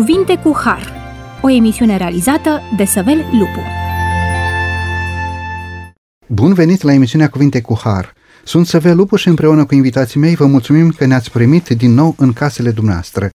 [0.00, 0.92] Cuvinte cu Har,
[1.42, 3.60] o emisiune realizată de Săvel Lupu.
[6.26, 8.12] Bun venit la emisiunea Cuvinte cu Har.
[8.44, 12.14] Sunt Săvel Lupu și împreună cu invitații mei vă mulțumim că ne-ați primit din nou
[12.18, 13.28] în casele dumneavoastră.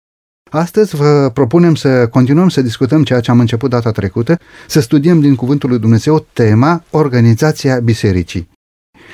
[0.52, 4.38] Astăzi vă propunem să continuăm să discutăm ceea ce am început data trecută,
[4.68, 8.50] să studiem din Cuvântul lui Dumnezeu tema Organizația Bisericii.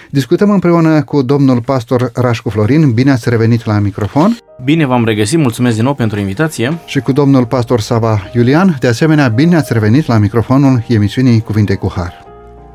[0.09, 2.93] Discutăm împreună cu domnul pastor Rașcu Florin.
[2.93, 4.37] Bine ați revenit la microfon.
[4.63, 6.77] Bine v-am regăsit, mulțumesc din nou pentru invitație.
[6.85, 8.77] Și cu domnul pastor Sava Iulian.
[8.79, 12.23] De asemenea, bine ați revenit la microfonul emisiunii Cuvinte cu Har.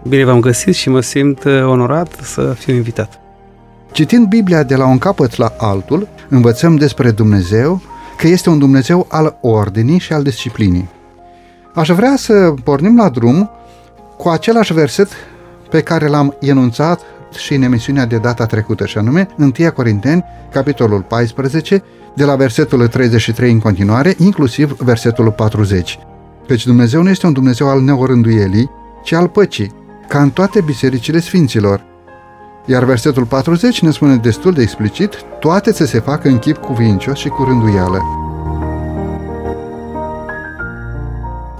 [0.08, 3.20] Bine v-am găsit și mă simt uh, onorat să fiu invitat.
[3.92, 7.82] Citind Biblia de la un capăt la altul, învățăm despre Dumnezeu
[8.16, 10.88] că este un Dumnezeu al ordinii și al disciplinii.
[11.74, 13.50] Aș vrea să pornim la drum
[14.16, 15.08] cu același verset
[15.70, 17.00] pe care l-am enunțat
[17.36, 21.82] și în emisiunea de data trecută, și anume 1 Corinteni, capitolul 14,
[22.14, 25.98] de la versetul 33 în continuare, inclusiv versetul 40.
[26.46, 28.70] Căci Dumnezeu nu este un Dumnezeu al neorânduielii,
[29.02, 29.72] ci al păcii,
[30.08, 31.84] ca în toate bisericile sfinților.
[32.66, 37.18] Iar versetul 40 ne spune destul de explicit, toate să se facă în chip cuvincios
[37.18, 37.98] și cu rânduială.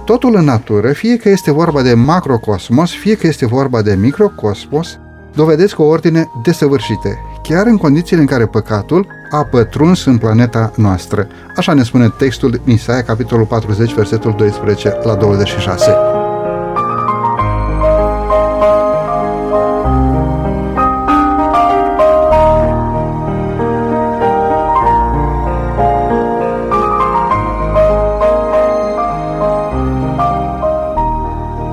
[0.05, 4.99] Totul în natură, fie că este vorba de macrocosmos, fie că este vorba de microcosmos,
[5.35, 7.09] dovedesc o ordine desăvârșită,
[7.41, 11.27] chiar în condițiile în care păcatul a pătruns în planeta noastră.
[11.55, 15.91] Așa ne spune textul Isaia, capitolul 40, versetul 12 la 26.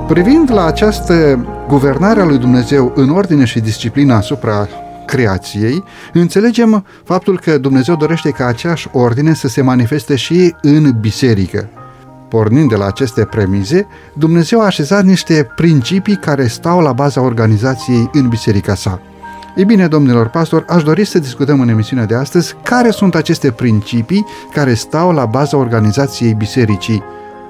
[0.06, 4.68] Privind la această guvernare a lui Dumnezeu în ordine și disciplină asupra
[5.06, 11.68] creației, înțelegem faptul că Dumnezeu dorește ca aceeași ordine să se manifeste și în biserică.
[12.28, 18.10] Pornind de la aceste premize, Dumnezeu a așezat niște principii care stau la baza organizației
[18.12, 19.00] în biserica sa.
[19.56, 23.50] Ei bine, domnilor pastor, aș dori să discutăm în emisiunea de astăzi care sunt aceste
[23.50, 27.02] principii care stau la baza organizației bisericii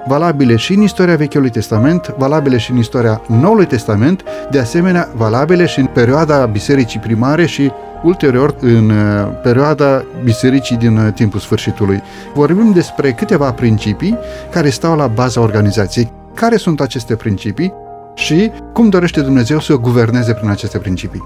[0.07, 5.65] valabile și în istoria Vechiului Testament, valabile și în istoria Noului Testament, de asemenea valabile
[5.65, 7.71] și în perioada bisericii primare și
[8.03, 12.01] ulterior în uh, perioada bisericii din uh, timpul sfârșitului.
[12.33, 14.17] Vorbim despre câteva principii
[14.51, 16.11] care stau la baza organizației.
[16.33, 17.73] Care sunt aceste principii
[18.13, 21.23] și cum dorește Dumnezeu să o guverneze prin aceste principii?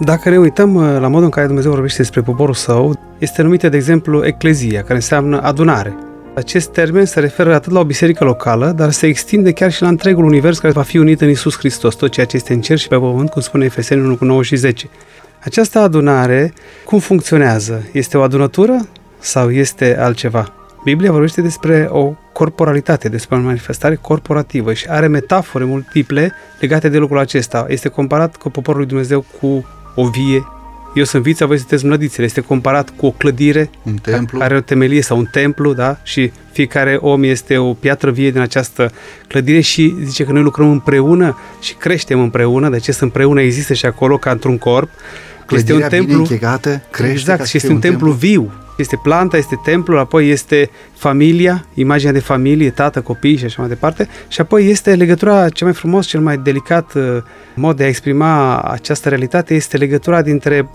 [0.00, 3.68] Dacă ne uităm uh, la modul în care Dumnezeu vorbește despre poporul său, este numită,
[3.68, 5.96] de exemplu, eclezia, care înseamnă adunare.
[6.34, 9.88] Acest termen se referă atât la o biserică locală, dar se extinde chiar și la
[9.88, 12.78] întregul univers care va fi unit în Isus Hristos, tot ceea ce este în cer
[12.78, 14.88] și pe pământ, cum spune Efeseni 1 cu 9 și 10.
[15.42, 16.52] Această adunare,
[16.84, 17.82] cum funcționează?
[17.92, 18.88] Este o adunătură
[19.18, 20.52] sau este altceva?
[20.84, 26.98] Biblia vorbește despre o corporalitate, despre o manifestare corporativă și are metafore multiple legate de
[26.98, 27.64] lucrul acesta.
[27.68, 30.44] Este comparat cu poporul lui Dumnezeu cu o vie
[30.94, 32.26] eu sunt vița, voi sunteți mlădițele.
[32.26, 34.38] Este comparat cu o clădire un templu.
[34.38, 35.98] care are o temelie sau un templu, da?
[36.02, 38.92] Și fiecare om este o piatră vie din această
[39.28, 43.86] clădire și zice că noi lucrăm împreună și creștem împreună, de acest împreună există și
[43.86, 44.88] acolo ca într-un corp.
[45.46, 48.52] Clădirea este un templu închegată, crește exact, și este un, un templu, templu viu.
[48.76, 53.68] Este planta, este templul, apoi este familia, imaginea de familie, tată, copii și așa mai
[53.68, 54.08] departe.
[54.28, 57.02] Și apoi este legătura cel mai frumos, cel mai delicat uh,
[57.54, 60.68] mod de a exprima această realitate este legătura dintre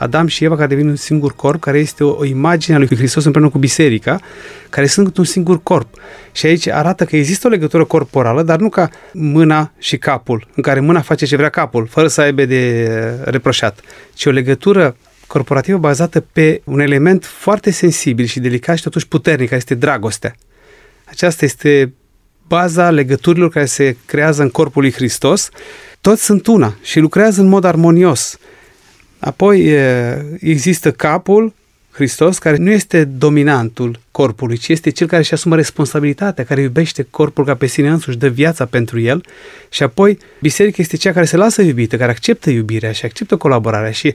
[0.00, 2.96] Adam și Eva care devin un singur corp, care este o, o imagine a lui
[2.96, 4.20] Hristos împreună cu biserica,
[4.68, 5.88] care sunt un singur corp.
[6.32, 10.62] Și aici arată că există o legătură corporală, dar nu ca mâna și capul, în
[10.62, 12.90] care mâna face ce vrea capul, fără să aibă de
[13.24, 13.80] reproșat,
[14.14, 14.96] ci o legătură
[15.30, 20.34] corporativă bazată pe un element foarte sensibil și delicat și totuși puternic, care este dragostea.
[21.04, 21.92] Aceasta este
[22.46, 25.48] baza legăturilor care se creează în corpul lui Hristos.
[26.00, 28.38] Toți sunt una și lucrează în mod armonios.
[29.18, 29.74] Apoi
[30.40, 31.54] există capul,
[31.90, 37.06] Hristos, care nu este dominantul corpului, ci este cel care își asumă responsabilitatea, care iubește
[37.10, 39.24] corpul ca pe sine însuși, dă viața pentru el
[39.68, 43.90] și apoi biserica este cea care se lasă iubită, care acceptă iubirea și acceptă colaborarea
[43.90, 44.14] și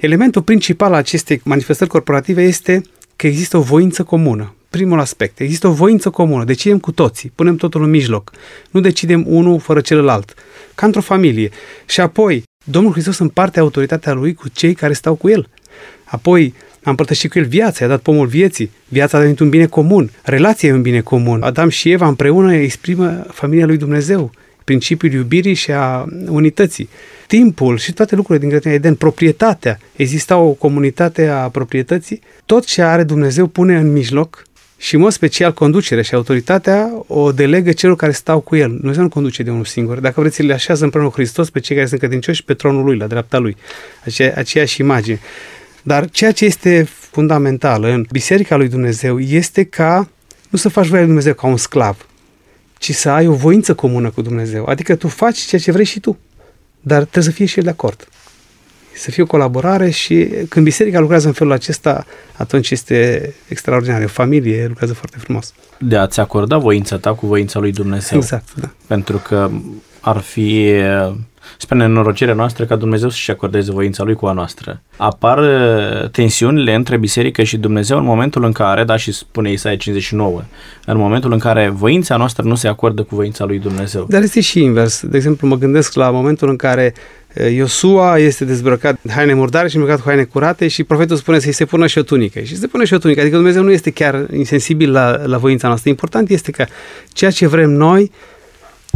[0.00, 2.82] Elementul principal al acestei manifestări corporative este
[3.16, 4.54] că există o voință comună.
[4.70, 5.40] Primul aspect.
[5.40, 6.44] Există o voință comună.
[6.44, 7.32] Decidem cu toții.
[7.34, 8.32] Punem totul în mijloc.
[8.70, 10.34] Nu decidem unul fără celălalt.
[10.74, 11.50] Ca într-o familie.
[11.86, 15.48] Și apoi, Domnul Hristos împarte autoritatea Lui cu cei care stau cu El.
[16.04, 18.70] Apoi, a împărtășit cu el viața, i-a dat pomul vieții.
[18.88, 20.10] Viața a devenit un bine comun.
[20.22, 21.42] Relația e un bine comun.
[21.42, 24.30] Adam și Eva împreună exprimă familia lui Dumnezeu
[24.70, 26.88] principiul iubirii și a unității.
[27.26, 32.82] Timpul și toate lucrurile din grădina Eden, proprietatea, exista o comunitate a proprietății, tot ce
[32.82, 34.44] are Dumnezeu pune în mijloc
[34.76, 38.68] Și, în mod special, conducerea și autoritatea o delegă celor care stau cu el.
[38.68, 40.00] Dumnezeu nu conduce de unul singur.
[40.00, 42.96] Dacă vreți, le așează împreună cu Hristos pe cei care sunt credincioși pe tronul lui,
[42.96, 43.56] la dreapta lui.
[44.04, 45.20] Aceea, aceeași imagine.
[45.82, 50.08] Dar ceea ce este fundamental în Biserica lui Dumnezeu este ca
[50.50, 52.06] nu să faci voia lui Dumnezeu ca un sclav,
[52.80, 54.64] ci să ai o voință comună cu Dumnezeu.
[54.64, 56.18] Adică tu faci ceea ce vrei și tu,
[56.80, 58.08] dar trebuie să fie și el de acord
[59.00, 62.06] să fie o colaborare și când biserica lucrează în felul acesta,
[62.36, 64.02] atunci este extraordinar.
[64.02, 65.54] O familie lucrează foarte frumos.
[65.78, 68.18] De a-ți acorda voința ta cu voința lui Dumnezeu.
[68.18, 68.70] Exact, da.
[68.86, 69.50] Pentru că
[70.00, 70.72] ar fi
[71.58, 74.82] spre nenorocirea noastră ca Dumnezeu să-și acordeze voința Lui cu a noastră.
[74.96, 79.76] Apar uh, tensiunile între biserică și Dumnezeu în momentul în care, da, și spune Isaia
[79.76, 80.42] 59,
[80.86, 84.06] în momentul în care voința noastră nu se acordă cu voința Lui Dumnezeu.
[84.08, 85.06] Dar este și invers.
[85.06, 89.68] De exemplu, mă gândesc la momentul în care uh, Iosua este dezbrăcat de haine murdare
[89.68, 92.40] și îmbrăcat cu haine curate și profetul spune să-i se pună și o tunică.
[92.40, 93.20] Și se pune și o tunică.
[93.20, 95.90] Adică Dumnezeu nu este chiar insensibil la, la voința noastră.
[95.90, 96.66] Important este că
[97.12, 98.10] ceea ce vrem noi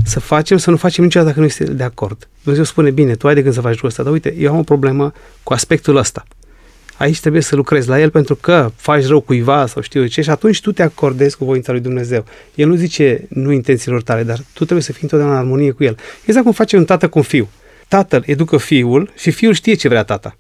[0.05, 2.29] să facem, să nu facem niciodată dacă nu este de acord.
[2.45, 4.59] Dumnezeu spune, bine, tu ai de când să faci lucrul ăsta, dar uite, eu am
[4.59, 5.13] o problemă
[5.43, 6.25] cu aspectul ăsta.
[6.97, 10.23] Aici trebuie să lucrezi la el pentru că faci rău cuiva sau știu eu ce
[10.23, 12.25] și atunci tu te acordezi cu voința lui Dumnezeu.
[12.55, 15.85] El nu zice nu intențiilor tale, dar tu trebuie să fii întotdeauna în armonie cu
[15.85, 15.97] el.
[16.25, 17.49] Exact cum face un tată cu un fiu.
[17.89, 20.37] Tatăl educă fiul și fiul știe ce vrea tata.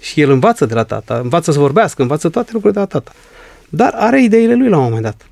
[0.00, 3.12] Și el învață de la tata, învață să vorbească, învață toate lucrurile de la tata.
[3.68, 5.26] Dar are ideile lui la un moment dat.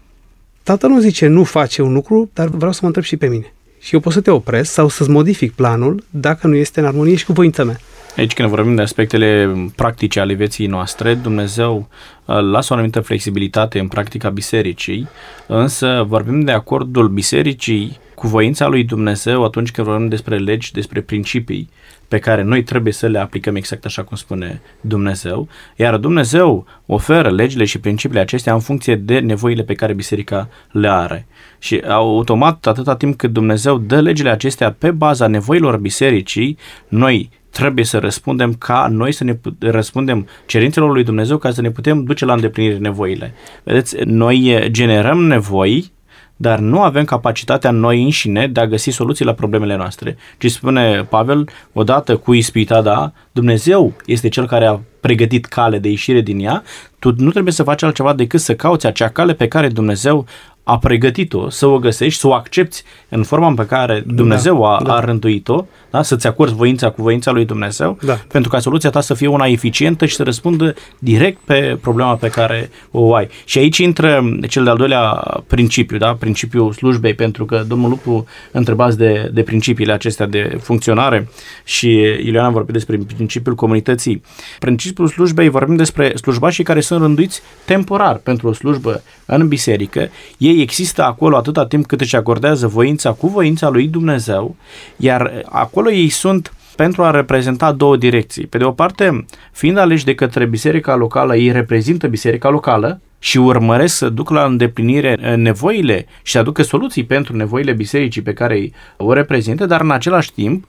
[0.62, 3.52] Tatăl nu zice nu face un lucru, dar vreau să mă întreb și pe mine.
[3.85, 7.17] Și eu pot să te opresc sau să-ți modific planul dacă nu este în armonie
[7.17, 7.77] și cu voința mea.
[8.17, 11.89] Aici când vorbim de aspectele practice ale vieții noastre, Dumnezeu
[12.25, 15.09] uh, lasă o anumită flexibilitate în practica bisericii,
[15.47, 21.01] însă vorbim de acordul bisericii cu voința lui Dumnezeu atunci când vorbim despre legi, despre
[21.01, 21.69] principii
[22.14, 27.31] pe care noi trebuie să le aplicăm exact așa cum spune Dumnezeu, iar Dumnezeu oferă
[27.31, 31.26] legile și principiile acestea în funcție de nevoile pe care biserica le are.
[31.58, 36.58] Și automat, atâta timp cât Dumnezeu dă legile acestea pe baza nevoilor bisericii,
[36.88, 41.70] noi trebuie să răspundem ca noi să ne răspundem cerințelor lui Dumnezeu ca să ne
[41.70, 43.34] putem duce la îndeplinire nevoile.
[43.62, 45.93] Vedeți, noi generăm nevoi
[46.37, 50.17] dar nu avem capacitatea noi înșine de a găsi soluții la problemele noastre.
[50.39, 55.89] Ci spune Pavel, odată cu ispita, da, Dumnezeu este cel care a pregătit cale de
[55.89, 56.63] ieșire din ea,
[56.99, 60.27] tu nu trebuie să faci altceva decât să cauți acea cale pe care Dumnezeu
[60.64, 64.69] a pregătit-o, să o găsești, să o accepti în forma în pe care Dumnezeu da,
[64.69, 64.94] a, da.
[64.94, 66.02] a rânduit-o, da?
[66.02, 68.19] să-ți acorzi voința cu voința lui Dumnezeu, da.
[68.28, 72.28] pentru ca soluția ta să fie una eficientă și să răspundă direct pe problema pe
[72.28, 73.28] care o ai.
[73.44, 75.02] Și aici intră cel de-al doilea
[75.46, 76.14] principiu, da?
[76.14, 81.28] principiul slujbei, pentru că domnul Lupu întrebați de, de principiile acestea de funcționare
[81.64, 84.22] și Ileana a vorbit despre principiul comunității.
[84.58, 90.08] Principiul slujbei vorbim despre slujbașii care sunt rânduiți temporar pentru o slujbă în biserică.
[90.38, 94.56] Ei există acolo atâta timp cât își acordează voința cu voința lui Dumnezeu,
[94.97, 98.47] iar acolo ei sunt pentru a reprezenta două direcții.
[98.47, 103.39] Pe de o parte, fiind aleși de către biserica locală, ei reprezintă biserica locală și
[103.39, 108.71] urmăresc să duc la îndeplinire nevoile și să aducă soluții pentru nevoile bisericii pe care
[108.97, 110.65] o reprezintă, dar în același timp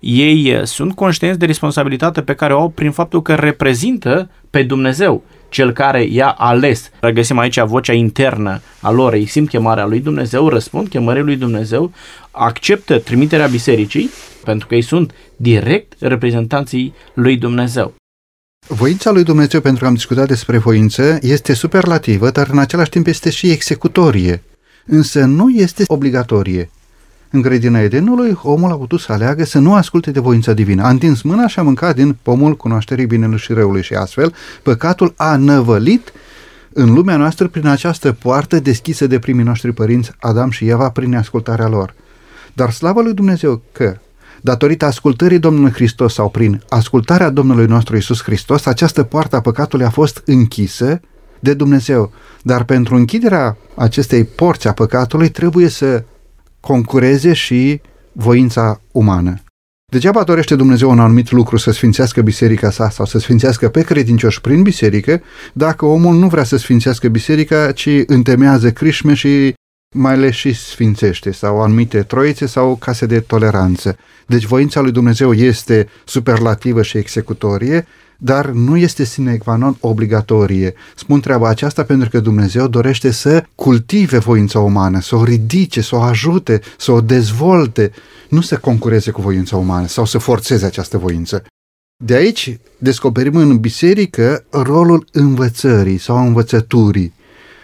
[0.00, 5.22] ei sunt conștienți de responsabilitatea pe care o au prin faptul că reprezintă pe Dumnezeu
[5.48, 6.90] cel care i-a ales.
[7.00, 11.92] Regăsim aici vocea internă a lor, ei simt chemarea lui Dumnezeu, răspund chemării lui Dumnezeu,
[12.30, 14.10] acceptă trimiterea bisericii,
[14.44, 17.94] pentru că ei sunt direct reprezentanții lui Dumnezeu.
[18.68, 23.06] Voința lui Dumnezeu, pentru că am discutat despre voință, este superlativă, dar în același timp
[23.06, 24.42] este și executorie.
[24.86, 26.70] Însă nu este obligatorie.
[27.36, 30.82] În grădina Edenului, omul a putut să aleagă să nu asculte de voința divină.
[30.82, 35.14] A întins mâna și a mâncat din pomul cunoașterii binelui și răului și astfel păcatul
[35.16, 36.12] a năvălit
[36.72, 41.14] în lumea noastră prin această poartă deschisă de primii noștri părinți, Adam și Eva, prin
[41.14, 41.94] ascultarea lor.
[42.52, 43.96] Dar slavă lui Dumnezeu că,
[44.40, 49.86] datorită ascultării Domnului Hristos sau prin ascultarea Domnului nostru Isus Hristos, această poartă a păcatului
[49.86, 51.00] a fost închisă
[51.40, 52.12] de Dumnezeu.
[52.42, 56.04] Dar pentru închiderea acestei porți a păcatului trebuie să
[56.66, 57.80] concureze și
[58.12, 59.34] voința umană.
[59.92, 64.40] Degeaba dorește Dumnezeu un anumit lucru să sfințească biserica sa sau să sfințească pe credincioși
[64.40, 69.54] prin biserică, dacă omul nu vrea să sfințească biserica, ci întemeiază crișme și
[69.94, 73.96] mai le și sfințește, sau anumite troițe sau case de toleranță.
[74.26, 77.86] Deci voința lui Dumnezeu este superlativă și executorie,
[78.18, 80.74] dar nu este sine qua non obligatorie.
[80.96, 85.96] Spun treaba aceasta pentru că Dumnezeu dorește să cultive voința umană, să o ridice, să
[85.96, 87.90] o ajute, să o dezvolte,
[88.28, 91.44] nu să concureze cu voința umană sau să forțeze această voință.
[92.04, 97.14] De aici descoperim în biserică rolul învățării sau învățăturii.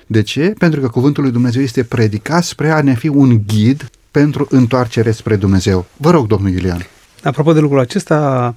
[0.06, 0.54] De ce?
[0.58, 5.10] Pentru că cuvântul lui Dumnezeu este predicat spre a ne fi un ghid pentru întoarcere
[5.10, 5.86] spre Dumnezeu.
[5.96, 6.86] Vă rog, domnul Iulian.
[7.22, 8.54] Apropo de lucrul acesta,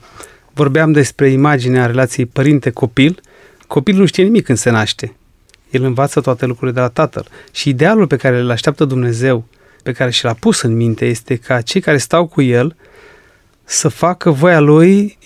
[0.55, 3.21] vorbeam despre imaginea relației părinte-copil.
[3.67, 5.15] Copilul nu știe nimic când se naște.
[5.69, 7.27] El învață toate lucrurile de la tatăl.
[7.51, 9.45] Și idealul pe care îl așteaptă Dumnezeu,
[9.83, 12.75] pe care și l-a pus în minte, este ca cei care stau cu el
[13.63, 15.17] să facă voia lui,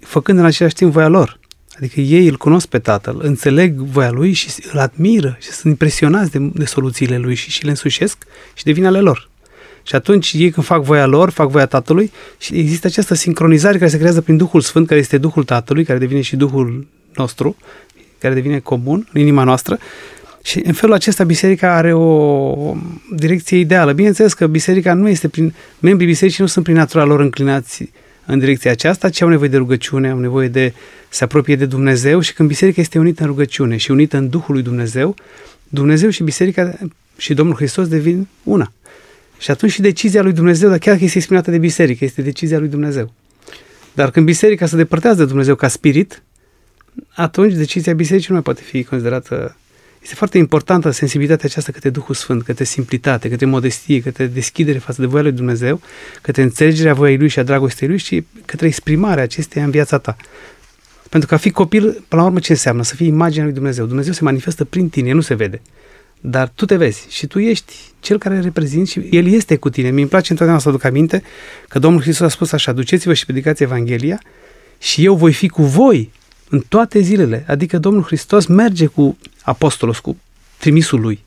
[0.00, 1.38] făcând în același timp voia lor.
[1.76, 6.30] Adică ei îl cunosc pe tatăl, înțeleg voia lui și îl admiră și sunt impresionați
[6.30, 8.18] de, de soluțiile lui și, și le însușesc
[8.54, 9.28] și devin ale lor.
[9.88, 13.90] Și atunci ei când fac voia lor, fac voia Tatălui și există această sincronizare care
[13.90, 17.56] se creează prin Duhul Sfânt, care este Duhul Tatălui, care devine și Duhul nostru,
[18.18, 19.78] care devine comun în inima noastră.
[20.42, 22.76] Și în felul acesta biserica are o
[23.16, 23.92] direcție ideală.
[23.92, 25.54] Bineînțeles că biserica nu este prin...
[25.78, 27.90] Membrii bisericii nu sunt prin natura lor înclinați
[28.26, 30.72] în direcția aceasta, ci au nevoie de rugăciune, au nevoie de
[31.08, 34.54] se apropie de Dumnezeu și când biserica este unită în rugăciune și unită în Duhul
[34.54, 35.14] lui Dumnezeu,
[35.68, 36.78] Dumnezeu și biserica
[37.16, 38.72] și Domnul Hristos devin una.
[39.38, 42.58] Și atunci și decizia lui Dumnezeu, dar chiar că este exprimată de biserică, este decizia
[42.58, 43.12] lui Dumnezeu.
[43.94, 46.22] Dar când biserica se depărtează de Dumnezeu ca spirit,
[47.14, 49.56] atunci decizia bisericii nu mai poate fi considerată
[50.02, 55.00] este foarte importantă sensibilitatea aceasta către Duhul Sfânt, către simplitate, către modestie, către deschidere față
[55.00, 55.80] de voia lui Dumnezeu,
[56.22, 60.16] către înțelegerea voiei lui și a dragostei lui și către exprimarea acesteia în viața ta.
[61.08, 62.82] Pentru că a fi copil, până la urmă, ce înseamnă?
[62.82, 63.86] Să fii imaginea lui Dumnezeu.
[63.86, 65.60] Dumnezeu se manifestă prin tine, nu se vede.
[66.20, 69.90] Dar tu te vezi și tu ești cel care reprezinți și El este cu tine.
[69.90, 71.22] Mi-mi place întotdeauna să aduc aminte
[71.68, 74.20] că Domnul Hristos a spus așa, duceți-vă și predicați Evanghelia
[74.78, 76.12] și eu voi fi cu voi
[76.48, 77.44] în toate zilele.
[77.48, 80.16] Adică Domnul Hristos merge cu apostolul, cu
[80.58, 81.22] trimisul lui,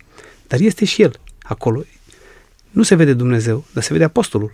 [0.47, 1.83] dar este și El acolo.
[2.69, 4.51] Nu se vede Dumnezeu, dar se vede apostolul.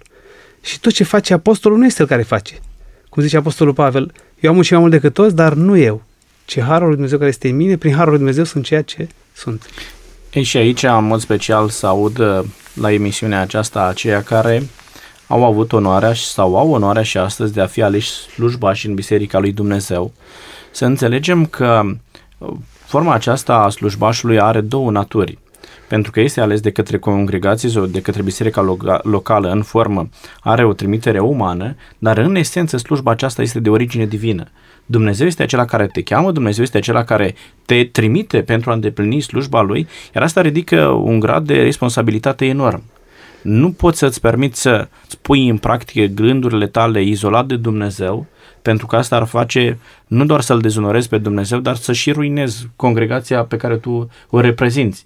[0.61, 2.59] Și tot ce face apostolul nu este el care face.
[3.09, 6.03] Cum zice apostolul Pavel, eu am un și mai mult decât toți, dar nu eu,
[6.45, 9.07] ci harul lui Dumnezeu care este în mine, prin harul lui Dumnezeu sunt ceea ce
[9.33, 9.69] sunt.
[10.29, 12.39] E și aici, în mod special, să aud uh,
[12.73, 14.63] la emisiunea aceasta aceia care
[15.27, 19.39] au avut onoarea sau au onoarea și astăzi de a fi aleși slujbași în Biserica
[19.39, 20.13] lui Dumnezeu.
[20.71, 21.81] Să înțelegem că
[22.37, 22.49] uh,
[22.85, 25.37] forma aceasta a slujbașului are două naturi.
[25.87, 30.65] Pentru că este ales de către congregații sau de către biserica locală în formă, are
[30.65, 34.47] o trimitere umană, dar în esență slujba aceasta este de origine divină.
[34.89, 39.21] Dumnezeu este acela care te cheamă, Dumnezeu este acela care te trimite pentru a îndeplini
[39.21, 42.83] slujba Lui, iar asta ridică un grad de responsabilitate enorm.
[43.41, 44.87] Nu poți să-ți permiți să
[45.21, 48.25] pui în practică gândurile tale izolat de Dumnezeu,
[48.61, 49.77] pentru că asta ar face
[50.07, 54.39] nu doar să-L dezonorezi pe Dumnezeu, dar să și ruinezi congregația pe care tu o
[54.39, 55.05] reprezinți.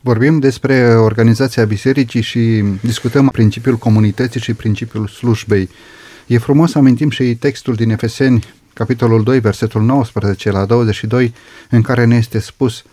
[0.00, 5.68] Vorbim despre organizația bisericii și discutăm principiul comunității și principiul slujbei.
[6.26, 8.44] E frumos să amintim și textul din Efeseni
[8.78, 11.34] capitolul 2, versetul 19 la 22,
[11.70, 12.84] în care ne este spus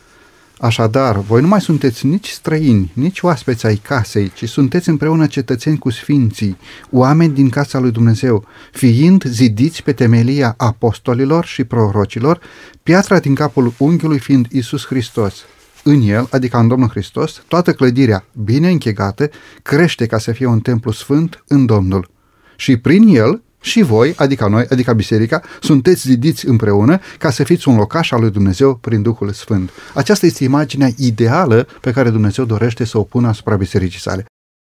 [0.59, 5.77] Așadar, voi nu mai sunteți nici străini, nici oaspeți ai casei, ci sunteți împreună cetățeni
[5.77, 6.57] cu sfinții,
[6.91, 12.39] oameni din casa lui Dumnezeu, fiind zidiți pe temelia apostolilor și prorocilor,
[12.83, 15.45] piatra din capul unghiului fiind Isus Hristos.
[15.83, 19.29] În el, adică în Domnul Hristos, toată clădirea, bine închegată,
[19.61, 22.09] crește ca să fie un templu sfânt în Domnul.
[22.55, 27.67] Și prin el, și voi, adică noi, adică biserica, sunteți zidiți împreună ca să fiți
[27.67, 29.69] un locaș al lui Dumnezeu prin Duhul Sfânt.
[29.93, 34.25] Aceasta este imaginea ideală pe care Dumnezeu dorește să o pună asupra bisericii sale.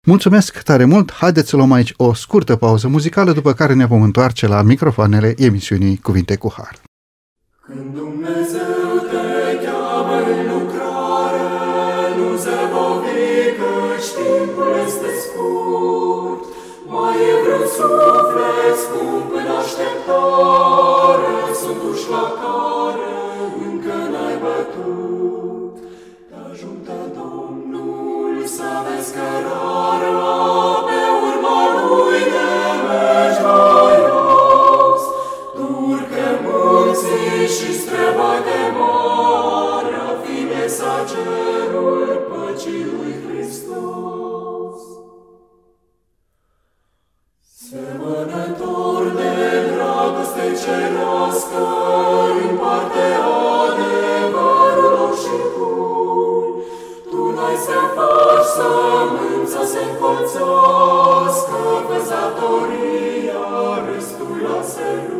[0.07, 4.03] Mulțumesc tare mult, haideți să luăm aici o scurtă pauză muzicală, după care ne vom
[4.03, 6.81] întoarce la microfoanele emisiunii Cuvinte cu Har.
[7.67, 8.66] Când Dumnezeu
[60.37, 63.45] Hristos, că văzătoria
[63.89, 65.16] restui la seru.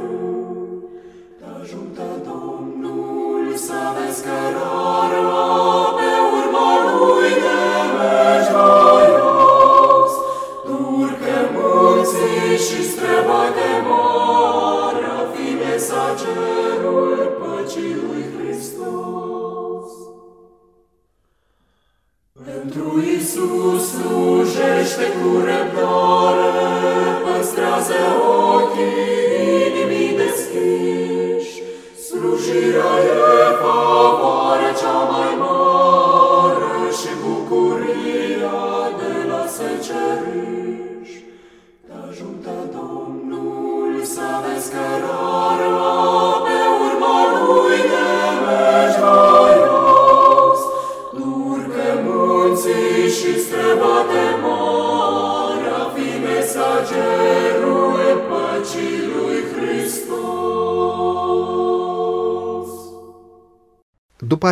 [24.97, 26.51] Slujește cu răbdare,
[27.25, 28.01] păstrează
[28.55, 29.26] ochii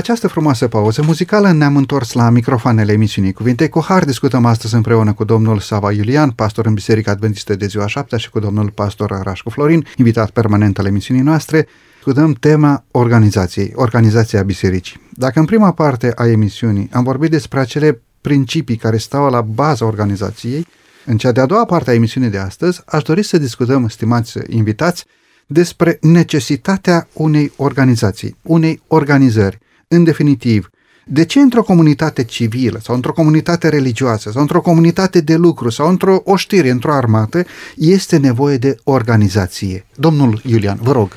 [0.05, 4.05] această frumoasă pauză muzicală ne-am întors la microfoanele emisiunii Cuvinte cu Har.
[4.05, 8.31] Discutăm astăzi împreună cu domnul Sava Iulian, pastor în Biserica Adventistă de ziua 7 și
[8.31, 11.67] cu domnul pastor Rașcu Florin, invitat permanent al emisiunii noastre.
[11.95, 15.01] Discutăm tema organizației, organizația bisericii.
[15.11, 19.85] Dacă în prima parte a emisiunii am vorbit despre acele principii care stau la baza
[19.85, 20.67] organizației,
[21.05, 25.05] în cea de-a doua parte a emisiunii de astăzi aș dori să discutăm, stimați invitați,
[25.47, 29.63] despre necesitatea unei organizații, unei organizări.
[29.95, 30.71] În definitiv,
[31.05, 35.89] de ce într-o comunitate civilă sau într-o comunitate religioasă sau într-o comunitate de lucru sau
[35.89, 37.45] într-o oștire, într-o armată,
[37.77, 39.87] este nevoie de organizație?
[39.95, 41.11] Domnul Iulian, vă rog.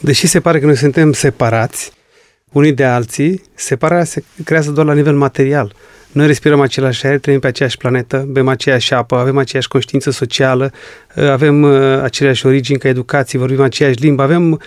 [0.00, 1.92] Deși se pare că noi suntem separați
[2.52, 5.74] unii de alții, separarea se creează doar la nivel material.
[6.12, 10.72] Noi respirăm același aer, trăim pe aceeași planetă, bem aceeași apă, avem aceeași conștiință socială,
[11.14, 14.58] avem uh, aceleași origini ca educație, vorbim aceeași limbă, avem uh,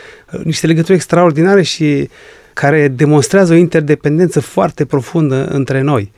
[0.43, 2.09] niște legături extraordinare și
[2.59, 6.11] care demonstrează o interdependență foarte profundă între noi.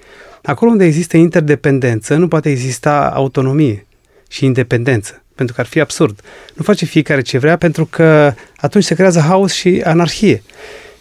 [0.44, 3.86] Acolo unde există interdependență, nu poate exista autonomie
[4.30, 6.22] și independență, pentru că ar fi absurd.
[6.54, 10.44] Nu face fiecare ce vrea, pentru că atunci se creează haos și anarhie.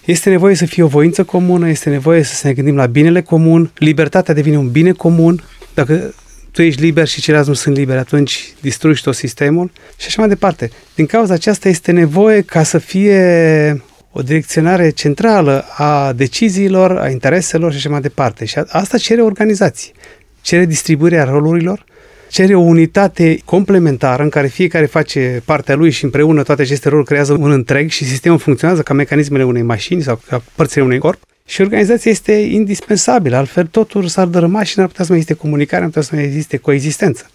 [0.05, 3.71] Este nevoie să fie o voință comună, este nevoie să ne gândim la binele comun,
[3.77, 5.43] libertatea devine un bine comun.
[5.75, 6.15] Dacă
[6.51, 10.29] tu ești liber și ceilalți nu sunt liberi, atunci distrugi tot sistemul și așa mai
[10.29, 10.71] departe.
[10.95, 13.83] Din cauza aceasta este nevoie ca să fie
[14.19, 18.45] o direcționare centrală a deciziilor, a intereselor și așa mai departe.
[18.45, 19.93] Și asta cere organizație,
[20.41, 21.85] cere distribuirea rolurilor,
[22.29, 27.07] cere o unitate complementară în care fiecare face partea lui și împreună toate aceste roluri
[27.07, 31.21] creează un întreg și sistemul funcționează ca mecanismele unei mașini sau ca părțile unui corp.
[31.47, 35.83] Și organizația este indispensabilă, altfel totul s-ar dărâma și n-ar putea să mai existe comunicare,
[35.83, 37.27] nu ar putea să mai existe coexistență.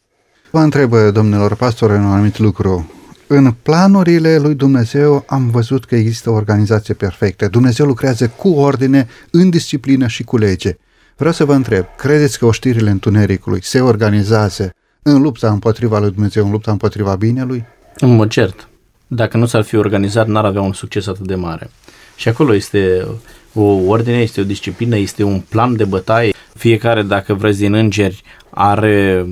[0.51, 2.91] Vă întreb, domnilor pastori, un anumit lucru.
[3.27, 7.47] În planurile lui Dumnezeu am văzut că există o organizație perfectă.
[7.47, 10.77] Dumnezeu lucrează cu ordine, în disciplină și cu lege.
[11.17, 16.45] Vreau să vă întreb, credeți că oștirile întunericului se organizează în lupta împotriva lui Dumnezeu,
[16.45, 17.65] în lupta împotriva binelui?
[17.99, 18.67] În mod cert.
[19.07, 21.69] Dacă nu s-ar fi organizat, n-ar avea un succes atât de mare.
[22.15, 23.07] Și acolo este
[23.53, 26.33] o ordine, este o disciplină, este un plan de bătaie.
[26.53, 29.25] Fiecare, dacă vreți, din îngeri are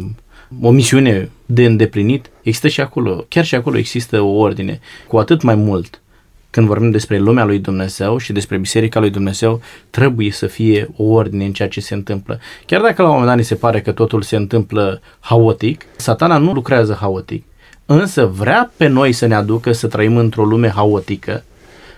[0.62, 2.30] o misiune de îndeplinit.
[2.42, 4.80] Există și acolo, chiar și acolo există o ordine.
[5.08, 6.02] Cu atât mai mult,
[6.50, 11.04] când vorbim despre lumea lui Dumnezeu și despre Biserica lui Dumnezeu, trebuie să fie o
[11.04, 12.40] ordine în ceea ce se întâmplă.
[12.66, 16.38] Chiar dacă la un moment dat ni se pare că totul se întâmplă haotic, satana
[16.38, 17.44] nu lucrează haotic,
[17.86, 21.44] însă vrea pe noi să ne aducă să trăim într-o lume haotică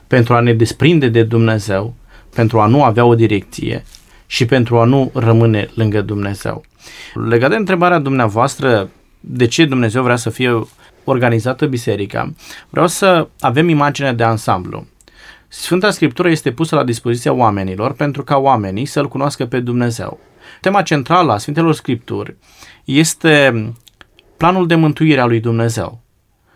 [0.08, 1.94] pentru a ne desprinde de Dumnezeu,
[2.36, 3.84] pentru a nu avea o direcție
[4.34, 6.63] și pentru a nu rămâne lângă Dumnezeu.
[7.13, 10.67] Legat de întrebarea dumneavoastră, de ce Dumnezeu vrea să fie
[11.04, 12.34] organizată biserica,
[12.69, 14.86] vreau să avem imaginea de ansamblu.
[15.48, 20.19] Sfânta Scriptură este pusă la dispoziția oamenilor pentru ca oamenii să-L cunoască pe Dumnezeu.
[20.62, 22.36] Tema centrală a Sfintelor Scripturi
[22.86, 23.74] este
[24.38, 26.02] planul de mântuire a lui Dumnezeu.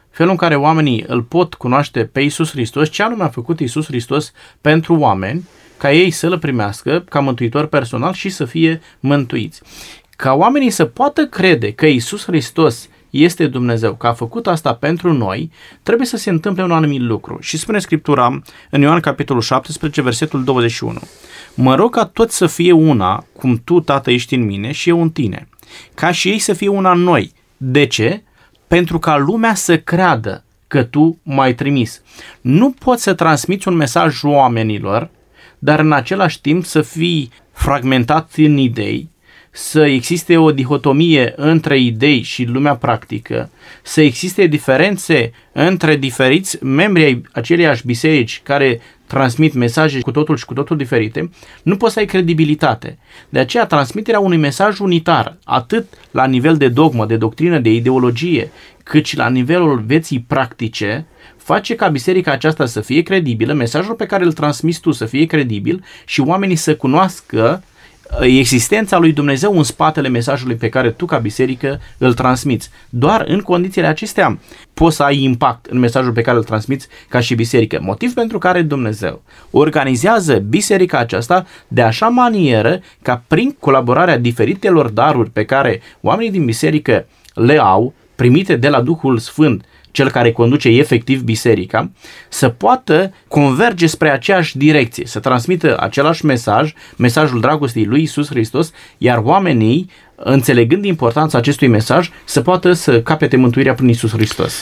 [0.10, 3.86] Felul în care oamenii îl pot cunoaște pe Isus Hristos, ce anume a făcut Isus
[3.86, 9.62] Hristos pentru oameni, ca ei să-L primească ca mântuitor personal și să fie mântuiți.
[10.16, 15.14] Ca oamenii să poată crede că Isus Hristos este Dumnezeu, că a făcut asta pentru
[15.14, 15.52] noi,
[15.84, 17.38] trebuie să se întâmple un anumit lucru.
[17.42, 21.00] Și spune Scriptura în Ioan capitolul 17, versetul 21.
[21.54, 25.02] Mă rog ca toți să fie una, cum tu, Tată, ești în mine și eu
[25.02, 25.48] în tine.
[25.94, 27.34] Ca și ei să fie una în noi.
[27.58, 28.24] De ce?
[28.68, 32.02] Pentru ca lumea să creadă că tu m-ai trimis.
[32.42, 35.10] Nu poți să transmiți un mesaj oamenilor,
[35.60, 39.10] dar în același timp să fii fragmentat în idei,
[39.52, 43.50] să existe o dihotomie între idei și lumea practică,
[43.84, 50.46] să existe diferențe între diferiți membri ai aceleiași biserici care transmit mesaje cu totul și
[50.46, 51.30] cu totul diferite,
[51.64, 52.98] nu poți să ai credibilitate.
[53.30, 58.52] De aceea, transmiterea unui mesaj unitar, atât la nivel de dogmă, de doctrină, de ideologie,
[58.84, 61.06] cât și la nivelul vieții practice,
[61.48, 65.26] face ca biserica aceasta să fie credibilă, mesajul pe care îl transmiți tu să fie
[65.26, 67.64] credibil și oamenii să cunoască
[68.22, 72.70] existența lui Dumnezeu în spatele mesajului pe care tu ca biserică îl transmiți.
[72.90, 74.40] Doar în condițiile acestea
[74.74, 77.80] poți să ai impact în mesajul pe care îl transmiți ca și biserică.
[77.82, 85.30] Motiv pentru care Dumnezeu organizează biserica aceasta de așa manieră ca prin colaborarea diferitelor daruri
[85.30, 89.66] pe care oamenii din biserică le au, primite de la Duhul Sfânt,
[89.98, 91.92] cel care conduce efectiv biserica,
[92.30, 98.72] să poată converge spre aceeași direcție, să transmită același mesaj, mesajul dragostei lui Isus Hristos,
[98.98, 104.54] iar oamenii, înțelegând importanța acestui mesaj, să poată să capete mântuirea prin Isus Hristos.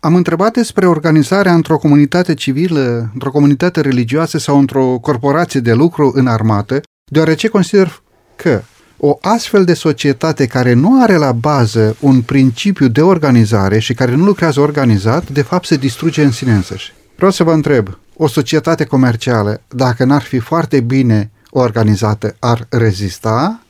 [0.00, 6.12] Am întrebat despre organizarea într-o comunitate civilă, într-o comunitate religioasă sau într-o corporație de lucru
[6.14, 6.80] în armată,
[7.12, 8.02] deoarece consider
[8.36, 8.62] că
[9.00, 14.14] o astfel de societate care nu are la bază un principiu de organizare și care
[14.14, 16.92] nu lucrează organizat, de fapt se distruge în sine însăși.
[17.16, 23.62] Vreau să vă întreb, o societate comercială, dacă n-ar fi foarte bine organizată, ar rezista?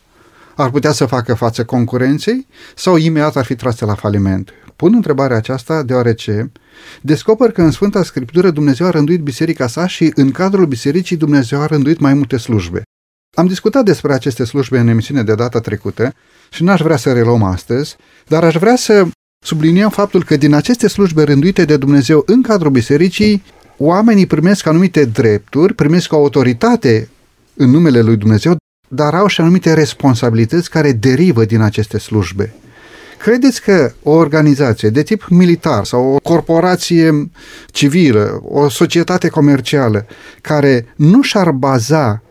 [0.57, 2.47] Ar putea să facă față concurenței?
[2.75, 4.51] Sau imediat ar fi trase la faliment?
[4.77, 6.53] Pun întrebarea aceasta deoarece
[7.01, 11.61] descoper că în Sfânta Scriptură Dumnezeu a rânduit biserica sa și în cadrul bisericii Dumnezeu
[11.61, 12.83] a rânduit mai multe slujbe.
[13.39, 16.15] Am discutat despre aceste slujbe în emisiune de data trecută
[16.51, 17.97] și n-aș vrea să reluăm astăzi,
[18.27, 19.07] dar aș vrea să
[19.45, 23.43] subliniem faptul că din aceste slujbe rânduite de Dumnezeu în cadrul bisericii,
[23.77, 27.09] oamenii primesc anumite drepturi, primesc o autoritate
[27.55, 28.57] în numele lui Dumnezeu,
[28.89, 32.55] dar au și anumite responsabilități care derivă din aceste slujbe.
[33.19, 37.31] Credeți că o organizație de tip militar sau o corporație
[37.73, 40.07] civilă, o societate comercială
[40.41, 42.23] care nu și-ar baza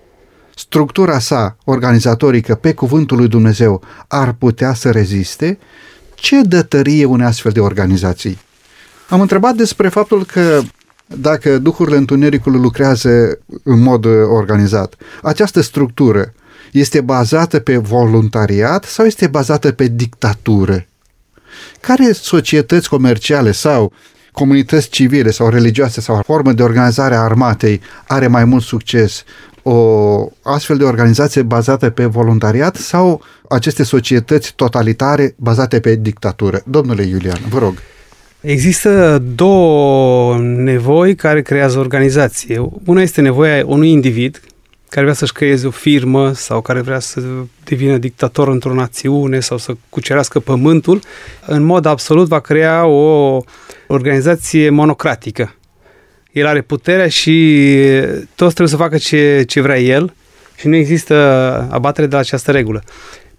[0.57, 5.57] structura sa organizatorică pe cuvântul lui Dumnezeu ar putea să reziste?
[6.15, 8.39] Ce dă tărie unei astfel de organizații?
[9.09, 10.61] Am întrebat despre faptul că
[11.05, 16.33] dacă duhurile întunericului lucrează în mod organizat, această structură
[16.71, 20.85] este bazată pe voluntariat sau este bazată pe dictatură?
[21.81, 23.93] Care societăți comerciale sau
[24.31, 29.23] comunități civile sau religioase sau formă de organizare a armatei are mai mult succes?
[29.69, 36.61] O astfel de organizație bazată pe voluntariat sau aceste societăți totalitare bazate pe dictatură?
[36.65, 37.73] Domnule Iulian, vă rog.
[38.41, 42.69] Există două nevoi care creează organizație.
[42.85, 44.41] Una este nevoia unui individ
[44.89, 47.21] care vrea să-și creeze o firmă sau care vrea să
[47.63, 51.01] devină dictator într-o națiune sau să cucerească pământul,
[51.45, 53.41] în mod absolut va crea o
[53.87, 55.55] organizație monocratică
[56.37, 57.65] el are puterea și
[58.35, 60.13] toți trebuie să facă ce, ce vrea el
[60.57, 61.15] și nu există
[61.71, 62.83] abatere de la această regulă.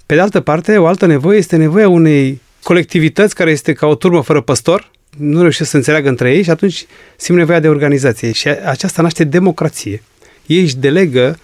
[0.07, 3.95] Pe de altă parte, o altă nevoie este nevoia unei colectivități care este ca o
[3.95, 8.33] turmă fără păstor, nu reușesc să înțeleagă între ei și atunci simt nevoia de organizație
[8.33, 10.03] și aceasta naște democrație.
[10.47, 11.39] Ei își delegă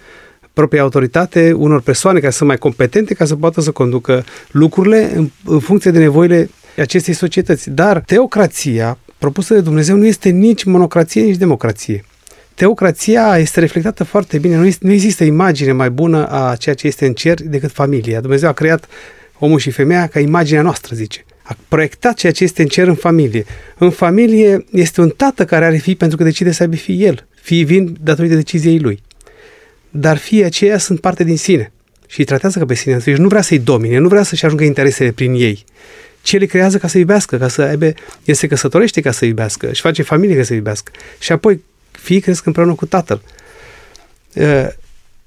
[0.53, 5.29] propria autoritate unor persoane care sunt mai competente ca să poată să conducă lucrurile în,
[5.45, 7.69] în funcție de nevoile acestei societăți.
[7.69, 12.03] Dar teocrația propusă de Dumnezeu nu este nici monocrație, nici democrație.
[12.55, 14.55] Teocrația este reflectată foarte bine.
[14.55, 18.21] Nu, este, nu există imagine mai bună a ceea ce este în cer decât familia.
[18.21, 18.87] Dumnezeu a creat
[19.39, 21.25] omul și femeia ca imaginea noastră, zice.
[21.43, 23.45] A proiectat ceea ce este în cer în familie.
[23.77, 27.27] În familie este un tată care are fii pentru că decide să aibă fii el.
[27.41, 29.01] Fiii vin datorită deciziei lui.
[29.89, 31.71] Dar fiii aceia sunt parte din sine
[32.07, 32.97] și îi tratează ca pe sine.
[32.97, 35.63] Deci nu vrea să-i domine, nu vrea să-și ajungă interesele prin ei
[36.25, 39.73] ce le creează ca să iubească, ca să aibă, el se căsătorește ca să iubească,
[39.73, 40.91] și face familie ca să iubească.
[41.19, 43.21] Și apoi fiii cresc împreună cu tatăl.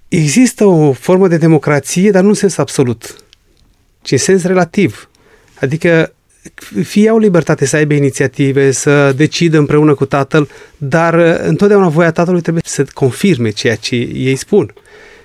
[0.09, 3.25] Există o formă de democrație, dar nu în sens absolut,
[4.03, 5.09] ci în sens relativ.
[5.61, 6.13] Adică
[6.83, 12.41] fii au libertate să aibă inițiative, să decidă împreună cu tatăl, dar întotdeauna voia tatălui
[12.41, 14.75] trebuie să confirme ceea ce ei spun.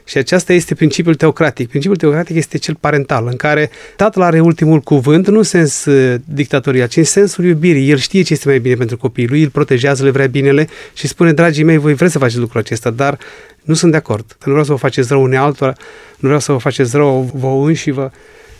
[0.06, 1.68] Și aceasta este principiul teocratic.
[1.68, 6.20] Principiul teocratic este cel parental, în care tatăl are ultimul cuvânt, nu în sens uh,
[6.26, 7.90] dictatorial, ci în sensul iubirii.
[7.90, 11.08] El știe ce este mai bine pentru copiii lui, îl protejează, le vrea binele și
[11.08, 13.18] spune, dragii mei, voi vreți să faceți lucrul acesta, dar
[13.62, 14.38] nu sunt de acord.
[14.46, 15.74] Nu vreau să vă faceți rău unei altora,
[16.18, 18.12] nu vreau să vă faceți rău vouă înși vă,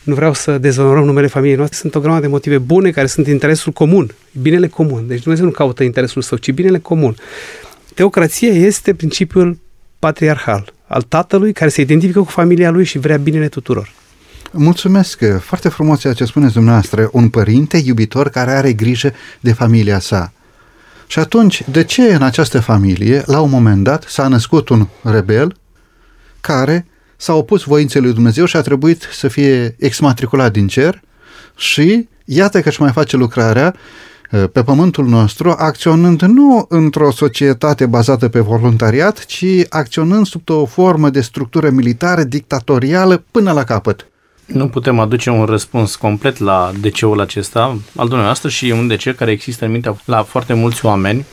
[0.04, 1.78] nu vreau să dezonorăm numele familiei noastre.
[1.78, 5.08] Sunt o grămadă de motive bune care sunt interesul comun, binele comun.
[5.08, 7.16] Deci Dumnezeu nu caută interesul său, ci binele comun.
[7.94, 9.58] Teocrația este principiul
[10.00, 13.92] patriarhal al tatălui care se identifică cu familia lui și vrea binele tuturor.
[14.52, 15.20] Mulțumesc!
[15.40, 17.10] Foarte frumos ceea ce spuneți dumneavoastră.
[17.12, 20.34] Un părinte iubitor care are grijă de familia sa.
[21.08, 25.56] Și atunci, de ce în această familie, la un moment dat, s-a născut un rebel
[26.42, 31.02] care s-a opus voinței lui Dumnezeu și a trebuit să fie exmatriculat din cer
[31.56, 33.82] și iată că își mai face lucrarea uh,
[34.52, 41.10] pe pământul nostru, acționând nu într-o societate bazată pe voluntariat, ci acționând sub o formă
[41.10, 44.08] de structură militară dictatorială până la capăt.
[44.46, 49.32] Nu putem aduce un răspuns complet la DC-ul acesta al dumneavoastră și un DC care
[49.32, 51.26] există în mintea la foarte mulți oameni.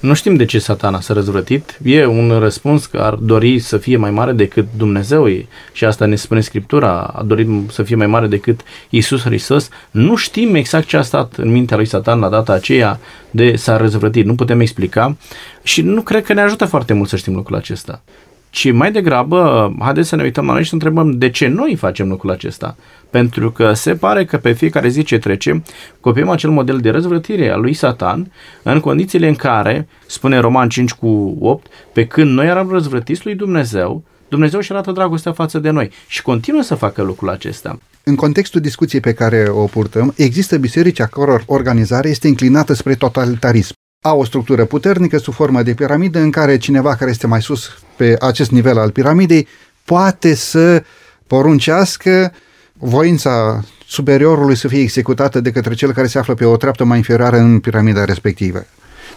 [0.00, 1.78] Nu știm de ce satana s-a răzvrătit.
[1.82, 5.28] E un răspuns că ar dori să fie mai mare decât Dumnezeu
[5.72, 9.68] și asta ne spune Scriptura, a dorit să fie mai mare decât Isus Hristos.
[9.90, 13.76] Nu știm exact ce a stat în mintea lui Satan la data aceea de s-a
[13.76, 14.24] răzvrătit.
[14.24, 15.16] Nu putem explica
[15.62, 18.02] și nu cred că ne ajută foarte mult să știm lucrul acesta
[18.50, 21.74] ci mai degrabă, haideți să ne uităm la noi și să întrebăm de ce noi
[21.74, 22.76] facem lucrul acesta.
[23.10, 25.62] Pentru că se pare că pe fiecare zi ce trece,
[26.00, 28.32] copiem acel model de răzvrătire a lui Satan
[28.62, 33.34] în condițiile în care, spune Roman 5 cu 8, pe când noi eram răzvrătiți lui
[33.34, 37.78] Dumnezeu, Dumnezeu și arată dragostea față de noi și continuă să facă lucrul acesta.
[38.04, 42.94] În contextul discuției pe care o purtăm, există biserici a căror organizare este înclinată spre
[42.94, 47.42] totalitarism au o structură puternică sub formă de piramidă în care cineva care este mai
[47.42, 49.48] sus pe acest nivel al piramidei
[49.84, 50.82] poate să
[51.26, 52.32] poruncească
[52.72, 56.96] voința superiorului să fie executată de către cel care se află pe o treaptă mai
[56.96, 58.66] inferioară în piramida respectivă.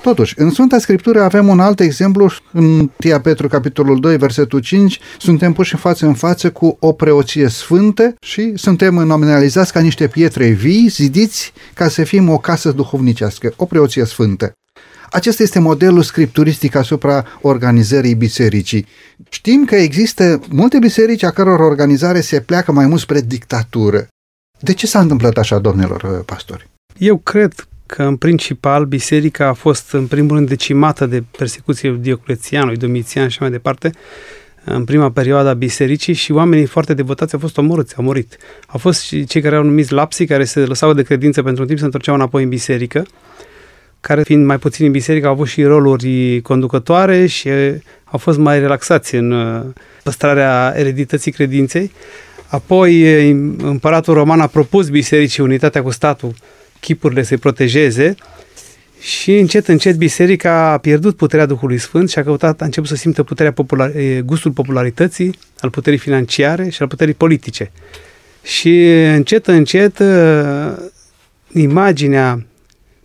[0.02, 5.00] Totuși, în Sfânta Scriptură avem un alt exemplu, în Tia Petru, capitolul 2, versetul 5,
[5.18, 10.48] suntem puși față în față cu o preoție sfântă și suntem nominalizați ca niște pietre
[10.48, 14.54] vii, zidiți ca să fim o casă duhovnicească, o preoție sfântă.
[15.14, 18.86] Acesta este modelul scripturistic asupra organizării bisericii.
[19.30, 24.08] Știm că există multe biserici a căror organizare se pleacă mai mult spre dictatură.
[24.60, 26.68] De ce s-a întâmplat așa, domnilor uh, pastori?
[26.98, 32.78] Eu cred că în principal biserica a fost în primul rând decimată de persecuție Dioclețianului,
[32.78, 33.92] Domitian și mai departe,
[34.64, 38.38] în prima perioadă a bisericii și oamenii foarte devotați au fost omorâți, au murit.
[38.68, 41.68] Au fost și cei care au numit lapsii, care se lăsau de credință pentru un
[41.68, 43.06] timp, se întorceau înapoi în biserică
[44.08, 47.50] care fiind mai puțin în biserică au avut și roluri conducătoare și
[48.04, 49.62] au fost mai relaxați în uh,
[50.04, 51.92] păstrarea eredității credinței.
[52.48, 56.34] Apoi împăratul roman a propus bisericii unitatea cu statul,
[56.80, 58.16] chipurile să-i protejeze
[59.00, 62.96] și încet, încet biserica a pierdut puterea Duhului Sfânt și a căutat, a început să
[62.96, 63.92] simtă puterea popular,
[64.26, 67.72] gustul popularității, al puterii financiare și al puterii politice.
[68.44, 70.74] Și încet, încet, uh,
[71.54, 72.46] imaginea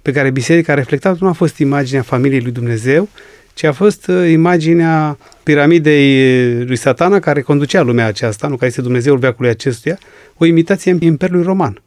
[0.08, 3.08] pe care biserica a reflectat nu a fost imaginea familiei lui Dumnezeu,
[3.54, 8.80] ci a fost uh, imaginea piramidei lui satana care conducea lumea aceasta, nu care este
[8.80, 9.98] Dumnezeul veacului acestuia,
[10.36, 11.82] o imitație în Imperiului Roman.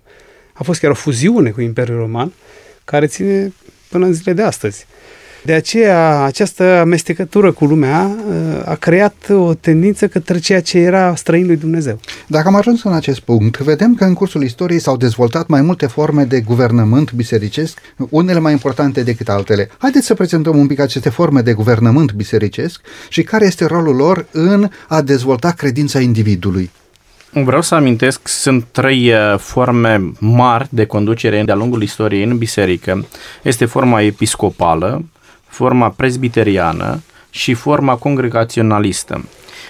[0.53, 2.33] A fost chiar o fuziune cu Imperiul Roman,
[2.83, 3.53] care ține
[3.89, 4.85] până în zilele de astăzi.
[5.43, 11.15] De aceea, această amestecătură cu lumea uh, a creat o tendință către ceea ce era
[11.15, 11.99] străin lui Dumnezeu.
[12.27, 15.85] Dacă am ajuns în acest punct, vedem că în cursul istoriei s-au dezvoltat mai multe
[15.85, 19.69] forme de guvernământ bisericesc, unele mai importante decât altele.
[19.77, 24.25] Haideți să prezentăm un pic aceste forme de guvernământ bisericesc și care este rolul lor
[24.31, 26.71] în a dezvolta credința individului.
[27.33, 33.05] Vreau să amintesc, sunt trei uh, forme mari de conducere de-a lungul istoriei în biserică.
[33.43, 35.05] Este forma episcopală,
[35.51, 39.25] forma presbiteriană și forma congregaționalistă.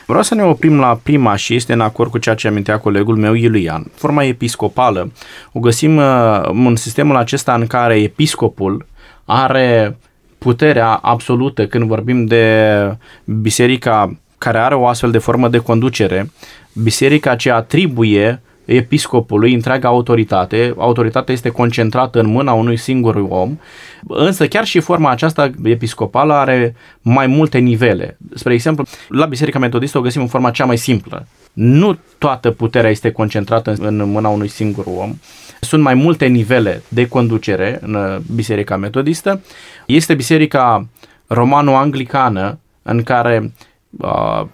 [0.05, 3.17] Vreau să ne oprim la prima și este în acord cu ceea ce amintea colegul
[3.17, 3.91] meu Iulian.
[3.95, 5.11] Forma episcopală
[5.51, 8.85] o găsim uh, în sistemul acesta în care episcopul
[9.25, 9.97] are
[10.37, 16.31] puterea absolută când vorbim de biserica care are o astfel de formă de conducere,
[16.73, 18.41] biserica ce atribuie
[18.75, 20.73] episcopului întreaga autoritate.
[20.77, 23.57] Autoritatea este concentrată în mâna unui singur om,
[24.07, 28.17] însă chiar și forma aceasta episcopală are mai multe nivele.
[28.33, 31.27] Spre exemplu, la Biserica Metodistă o găsim în forma cea mai simplă.
[31.53, 35.13] Nu toată puterea este concentrată în mâna unui singur om.
[35.59, 39.41] Sunt mai multe nivele de conducere în Biserica Metodistă.
[39.85, 40.87] Este Biserica
[41.27, 43.53] Romano-Anglicană, în care
[43.97, 44.45] uh,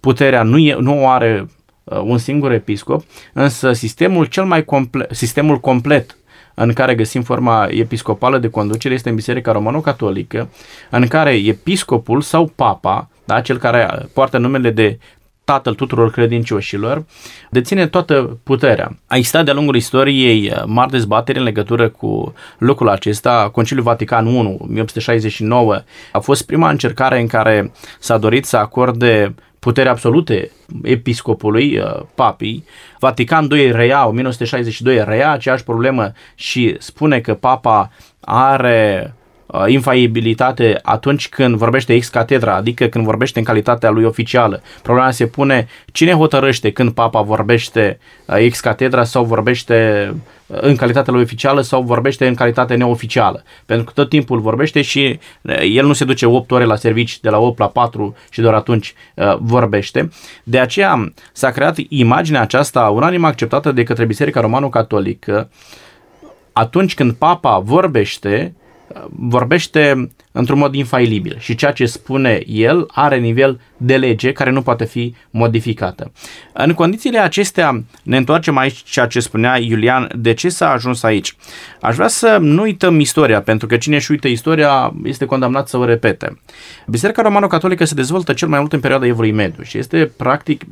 [0.00, 1.57] puterea nu, e, nu o are Uh,
[2.02, 6.16] un singur episcop, însă sistemul cel mai complet, sistemul complet
[6.54, 10.48] în care găsim forma episcopală de conducere este în Biserica Romano-Catolică,
[10.90, 14.98] în care episcopul sau papa, da, cel care poartă numele de
[15.44, 17.04] tatăl tuturor credincioșilor,
[17.50, 18.98] deține toată puterea.
[19.06, 23.48] A existat de-a lungul istoriei uh, mari dezbateri în legătură cu lucrul acesta.
[23.52, 29.88] Conciliul Vatican I, 1869, a fost prima încercare în care s-a dorit să acorde putere
[29.88, 30.50] absolute
[30.82, 32.64] episcopului, uh, papii.
[32.98, 37.90] Vatican II reia, 1962 reia aceeași problemă și spune că papa
[38.20, 39.14] are
[39.46, 44.62] uh, infaibilitate atunci când vorbește ex catedra, adică când vorbește în calitatea lui oficială.
[44.82, 50.18] Problema se pune cine hotărăște când papa vorbește uh, ex catedra sau vorbește uh,
[50.50, 53.42] în calitatea lui oficială sau vorbește în calitate neoficială.
[53.66, 55.18] Pentru că tot timpul vorbește și
[55.62, 58.54] el nu se duce 8 ore la servici de la 8 la 4 și doar
[58.54, 58.94] atunci
[59.38, 60.10] vorbește.
[60.44, 65.50] De aceea s-a creat imaginea aceasta unanim acceptată de către Biserica Romano-Catolică
[66.52, 68.54] atunci când papa vorbește,
[69.10, 74.62] vorbește într-un mod infailibil și ceea ce spune el are nivel de lege care nu
[74.62, 76.12] poate fi modificată.
[76.52, 81.36] În condițiile acestea ne întoarcem aici ceea ce spunea Iulian, de ce s-a ajuns aici?
[81.80, 85.76] Aș vrea să nu uităm istoria, pentru că cine își uită istoria este condamnat să
[85.76, 86.40] o repete.
[86.86, 90.62] Biserica Romano-Catolică se dezvoltă cel mai mult în perioada Evului Mediu și este practic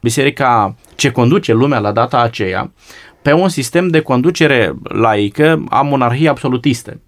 [0.00, 2.72] biserica ce conduce lumea la data aceea
[3.26, 7.00] pe un sistem de conducere laică a monarhiei absolutiste.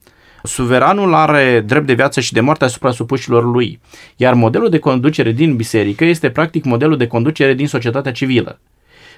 [0.48, 3.80] Suveranul are drept de viață și de moarte asupra supușilor lui,
[4.16, 8.58] iar modelul de conducere din biserică este practic modelul de conducere din societatea civilă.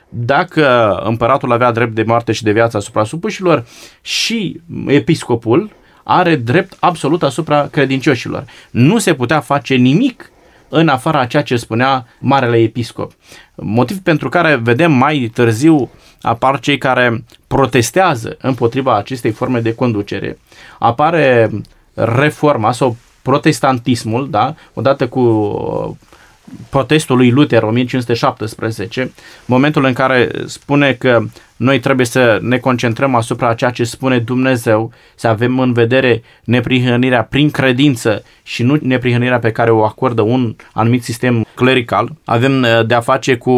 [0.09, 3.67] Dacă împăratul avea drept de moarte și de viață asupra supușilor
[4.01, 5.71] și episcopul
[6.03, 8.45] are drept absolut asupra credincioșilor.
[8.71, 10.31] Nu se putea face nimic
[10.69, 13.13] în afara ceea ce spunea Marele Episcop.
[13.55, 15.91] Motiv pentru care vedem mai târziu
[16.21, 20.39] apar cei care protestează împotriva acestei forme de conducere.
[20.81, 21.51] Apare
[21.95, 25.99] reforma sau protestantismul, da, odată cu
[26.69, 29.13] protestul lui Luther 1517,
[29.45, 31.23] momentul în care spune că
[31.57, 37.23] noi trebuie să ne concentrăm asupra ceea ce spune Dumnezeu, să avem în vedere neprihănirea
[37.23, 42.13] prin credință și nu neprihănirea pe care o acordă un anumit sistem clerical.
[42.25, 43.55] Avem uh, de a face cu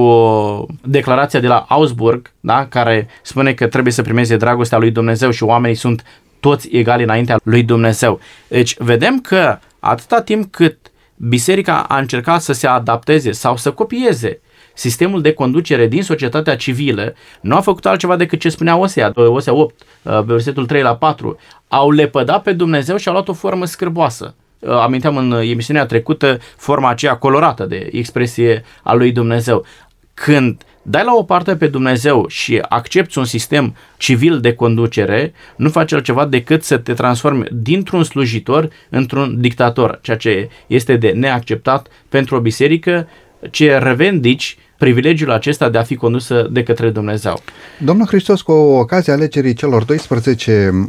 [0.84, 5.42] declarația de la Augsburg, da, care spune că trebuie să primeze dragostea lui Dumnezeu și
[5.42, 6.04] oamenii sunt
[6.42, 8.20] toți egali înaintea lui Dumnezeu.
[8.48, 10.76] Deci vedem că atâta timp cât
[11.16, 14.40] biserica a încercat să se adapteze sau să copieze
[14.74, 19.52] sistemul de conducere din societatea civilă, nu a făcut altceva decât ce spunea Osea, Osea
[19.54, 23.64] 8, uh, versetul 3 la 4, au lepădat pe Dumnezeu și au luat o formă
[23.64, 24.34] scârboasă.
[24.58, 29.64] Uh, aminteam în emisiunea trecută forma aceea colorată de expresie a lui Dumnezeu.
[30.14, 35.68] Când dai la o parte pe Dumnezeu și accepti un sistem civil de conducere, nu
[35.68, 41.86] faci altceva decât să te transformi dintr-un slujitor într-un dictator, ceea ce este de neacceptat
[42.08, 43.08] pentru o biserică
[43.50, 47.42] ce revendici privilegiul acesta de a fi condusă de către Dumnezeu.
[47.78, 50.88] Domnul Hristos, cu ocazia alegerii celor 12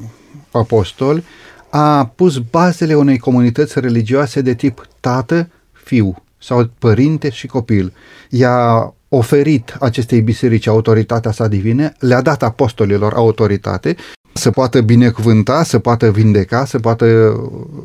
[0.52, 1.24] apostoli,
[1.70, 7.94] a pus bazele unei comunități religioase de tip tată, fiu sau părinte și copil.
[8.30, 13.96] I-a oferit acestei biserici autoritatea sa divină, le-a dat apostolilor autoritate
[14.34, 17.36] să poată binecuvânta, să poată vindeca, să poată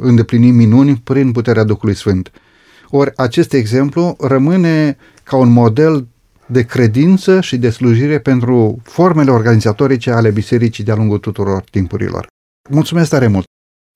[0.01, 2.31] îndeplini minuni prin puterea Duhului Sfânt.
[2.91, 6.07] Ori acest exemplu rămâne ca un model
[6.47, 12.27] de credință și de slujire pentru formele organizatorice ale bisericii de-a lungul tuturor timpurilor.
[12.71, 13.45] Mulțumesc tare mult!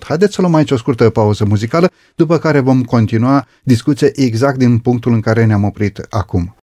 [0.04, 4.78] Haideți să luăm aici o scurtă pauză muzicală, după care vom continua discuția exact din
[4.78, 6.56] punctul în care ne-am oprit acum.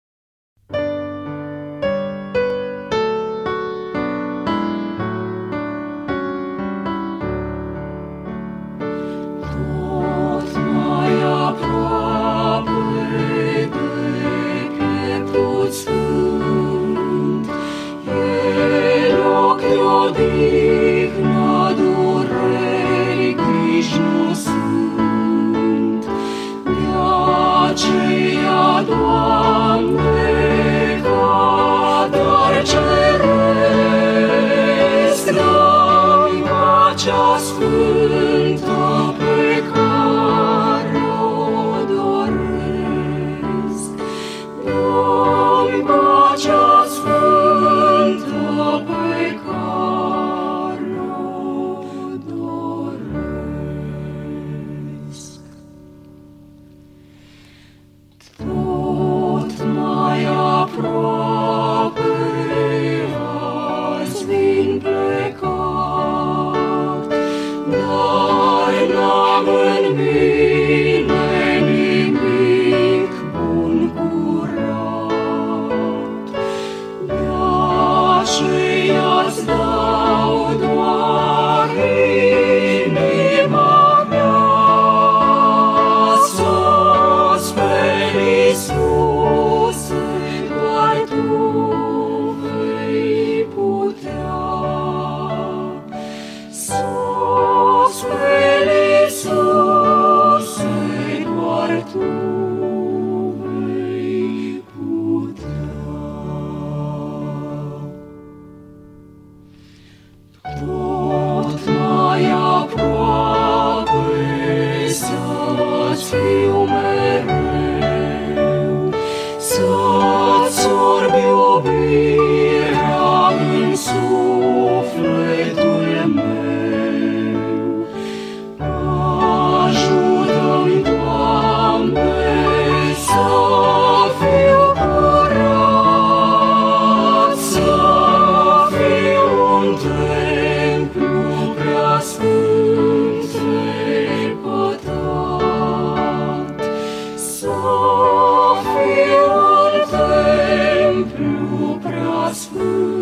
[152.35, 152.95] Sfânt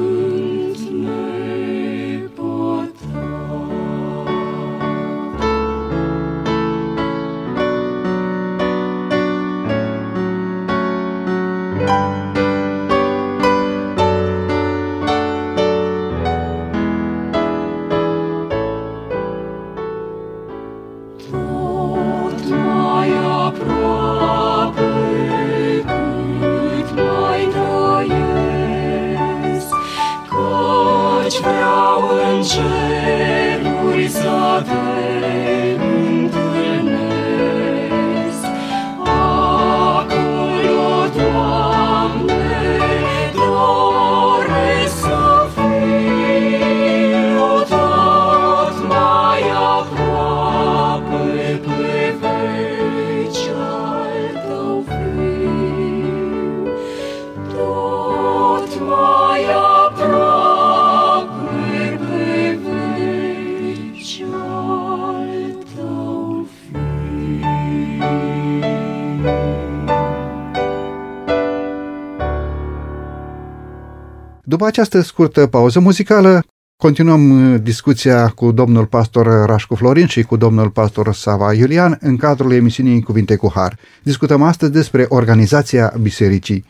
[74.64, 76.44] După această scurtă pauză muzicală,
[76.76, 82.16] continuăm uh, discuția cu domnul pastor Rașcu Florin și cu domnul pastor Sava Iulian în
[82.16, 83.78] cadrul emisiunii Cuvinte cu Har.
[84.02, 86.64] Discutăm astăzi despre organizația bisericii.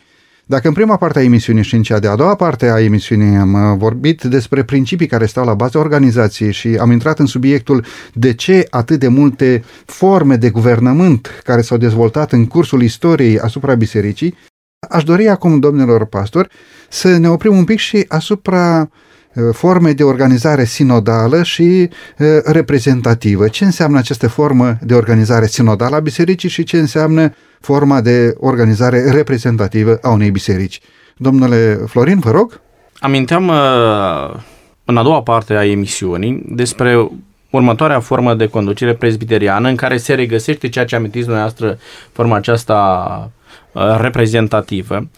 [0.46, 3.52] Dacă în prima parte a emisiunii și în cea de-a doua parte a emisiunii am
[3.52, 7.84] uh, vorbit despre principii care stau la baza organizației și am intrat în subiectul
[8.14, 13.74] de ce atât de multe forme de guvernământ care s-au dezvoltat în cursul istoriei asupra
[13.74, 14.34] bisericii,
[14.88, 16.48] aș dori acum, domnilor pastori,
[16.88, 18.80] să ne oprim un pic și asupra
[19.34, 21.62] uh, formei de organizare sinodală și
[22.18, 23.48] uh, reprezentativă.
[23.48, 29.10] Ce înseamnă această formă de organizare sinodală a bisericii și ce înseamnă forma de organizare
[29.10, 30.80] reprezentativă a unei biserici?
[31.16, 32.60] Domnule Florin, vă rog.
[32.98, 34.40] Aminteam uh,
[34.84, 37.08] în a doua parte a emisiunii despre
[37.50, 41.78] următoarea formă de conducere presbiteriană în care se regăsește ceea ce amintiți dumneavoastră,
[42.12, 42.74] forma aceasta
[43.24, 43.43] uh,
[44.00, 45.08] reprezentativă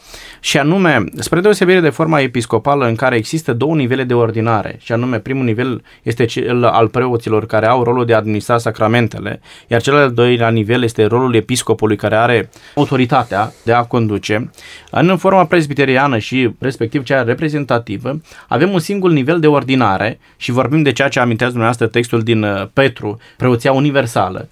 [0.41, 4.93] și anume, spre deosebire de forma episcopală în care există două nivele de ordinare și
[4.93, 9.83] anume primul nivel este cel al preoților care au rolul de a administra sacramentele, iar
[9.83, 14.51] cel al doilea nivel este rolul episcopului care are autoritatea de a conduce.
[14.91, 20.83] În forma presbiteriană și respectiv cea reprezentativă avem un singur nivel de ordinare și vorbim
[20.83, 24.49] de ceea ce amintează dumneavoastră textul din uh, Petru, preoția universală.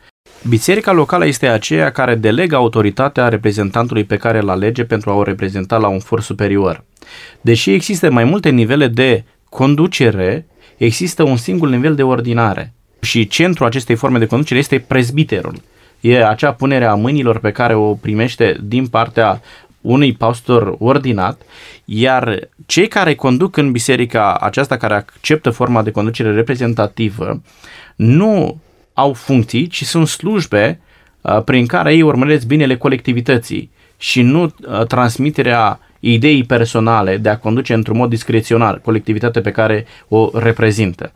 [0.49, 5.23] Biserica locală este aceea care delegă autoritatea reprezentantului pe care îl alege pentru a o
[5.23, 6.85] reprezenta la un for superior.
[7.41, 12.73] Deși există mai multe nivele de conducere, există un singur nivel de ordinare.
[13.01, 15.55] Și centrul acestei forme de conducere este prezbiterul.
[16.01, 19.41] E acea punere a mâinilor pe care o primește din partea
[19.81, 21.43] unui pastor ordinat,
[21.85, 27.43] iar cei care conduc în biserica aceasta care acceptă forma de conducere reprezentativă
[27.97, 28.61] nu
[28.95, 30.81] au funcții, ci sunt slujbe
[31.21, 37.39] uh, prin care ei urmăresc binele colectivității și nu uh, transmiterea ideii personale de a
[37.39, 41.13] conduce într-un mod discreționar colectivitatea pe care o reprezintă.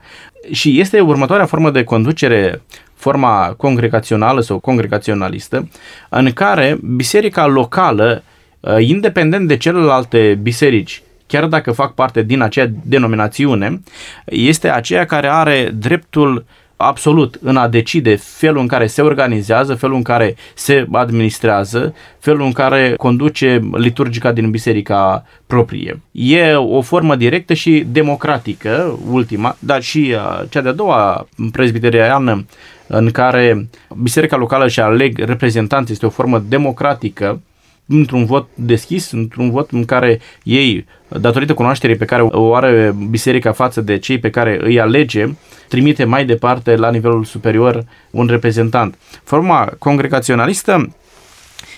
[0.51, 2.62] Și este următoarea formă de conducere,
[2.95, 5.68] forma congregațională sau congregaționalistă,
[6.09, 8.22] în care biserica locală,
[8.61, 13.81] uh, independent de celelalte biserici, chiar dacă fac parte din acea denominațiune,
[14.24, 16.45] este aceea care are dreptul
[16.81, 22.43] absolut în a decide felul în care se organizează, felul în care se administrează, felul
[22.43, 26.01] în care conduce liturgica din biserica proprie.
[26.12, 32.47] E o formă directă și democratică, ultima, dar și uh, cea de-a doua presbiteriană
[32.87, 33.68] în care
[34.03, 37.41] biserica locală și aleg reprezentanți este o formă democratică
[37.89, 43.53] într-un vot deschis, într-un vot în care ei, datorită cunoașterii pe care o are biserica
[43.53, 45.26] față de cei pe care îi alege,
[45.68, 48.99] trimite mai departe la nivelul superior un reprezentant.
[49.24, 50.97] Forma congregaționalistă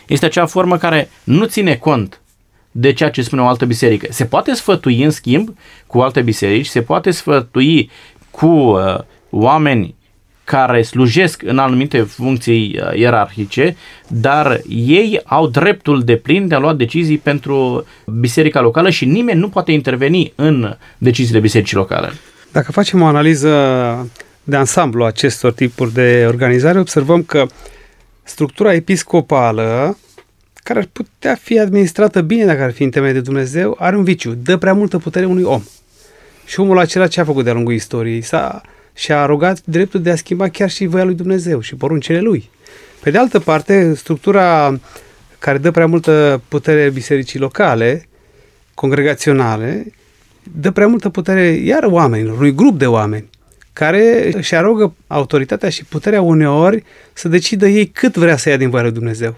[0.06, 2.20] este acea formă care nu ține cont
[2.70, 4.06] de ceea ce spune o altă biserică.
[4.10, 5.56] Se poate sfătui, în schimb,
[5.86, 7.90] cu alte biserici, se poate sfătui
[8.30, 8.98] cu uh,
[9.30, 9.94] oameni
[10.50, 13.76] care slujesc în anumite funcții uh, ierarhice,
[14.08, 17.84] dar ei au dreptul de plin de a lua decizii pentru
[18.20, 22.12] biserica locală și nimeni nu poate interveni în deciziile bisericii locale.
[22.52, 23.50] Dacă facem o analiză
[24.44, 27.46] de ansamblu a acestor tipuri de organizare, observăm că
[28.22, 29.98] structura episcopală,
[30.54, 34.04] care ar putea fi administrată bine dacă ar fi în temei de Dumnezeu, are un
[34.04, 35.62] viciu, dă prea multă putere unui om.
[36.46, 38.20] Și omul acela ce a făcut de-a lungul istoriei?
[38.20, 38.60] S-a,
[39.00, 42.50] și-a arogat dreptul de a schimba chiar și voia lui Dumnezeu și poruncile lui.
[43.00, 44.78] Pe de altă parte, structura
[45.38, 48.08] care dă prea multă putere bisericii locale
[48.74, 49.92] congregaționale
[50.42, 53.28] dă prea multă putere iar oamenilor, unui grup de oameni
[53.72, 58.70] care își arogă autoritatea și puterea uneori să decidă ei cât vrea să ia din
[58.70, 59.36] voia lui Dumnezeu.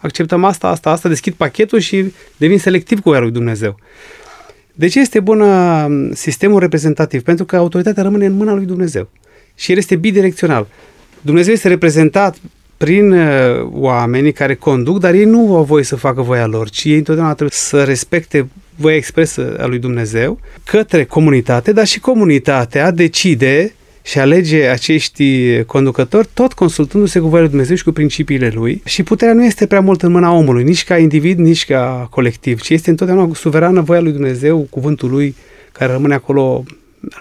[0.00, 3.78] Acceptăm asta, asta, asta, deschid pachetul și devin selectiv cu voia lui Dumnezeu.
[4.74, 7.22] De ce este bun uh, sistemul reprezentativ?
[7.22, 9.08] Pentru că autoritatea rămâne în mâna lui Dumnezeu.
[9.54, 10.66] Și el este bidirecțional.
[11.20, 12.36] Dumnezeu este reprezentat
[12.76, 13.26] prin uh,
[13.70, 17.34] oamenii care conduc, dar ei nu au voie să facă voia lor, ci ei întotdeauna
[17.34, 23.74] trebuie să respecte voia expresă a lui Dumnezeu către comunitate, dar și comunitatea decide
[24.06, 29.02] și alege acești conducători tot consultându-se cu voia lui Dumnezeu și cu principiile lui și
[29.02, 32.68] puterea nu este prea mult în mâna omului, nici ca individ, nici ca colectiv, ci
[32.68, 35.34] este întotdeauna suverană voia lui Dumnezeu, cuvântul lui
[35.72, 36.64] care rămâne acolo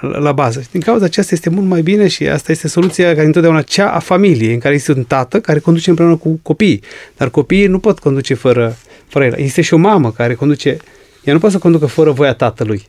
[0.01, 0.61] la bază.
[0.61, 3.89] Și din cauza aceasta este mult mai bine și asta este soluția care întotdeauna cea
[3.89, 6.81] a familiei, în care este un tată care conduce împreună cu copiii.
[7.17, 8.77] Dar copiii nu pot conduce fără,
[9.07, 9.33] fără el.
[9.37, 10.77] Este și o mamă care conduce,
[11.23, 12.87] ea nu poate să conducă fără voia tatălui.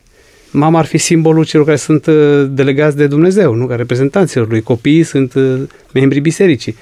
[0.56, 4.62] Mama ar fi simbolul celor care sunt uh, delegați de Dumnezeu, nu ca reprezentanților lui.
[4.62, 6.76] Copiii sunt uh, membrii bisericii.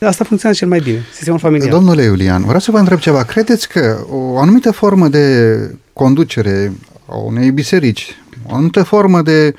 [0.00, 1.70] Asta funcționează cel mai bine, sistemul familial.
[1.70, 3.22] Domnule Iulian, vreau să vă întreb ceva.
[3.22, 5.56] Credeți că o anumită formă de
[5.92, 6.72] conducere
[7.06, 9.54] a unei biserici, o anumită formă de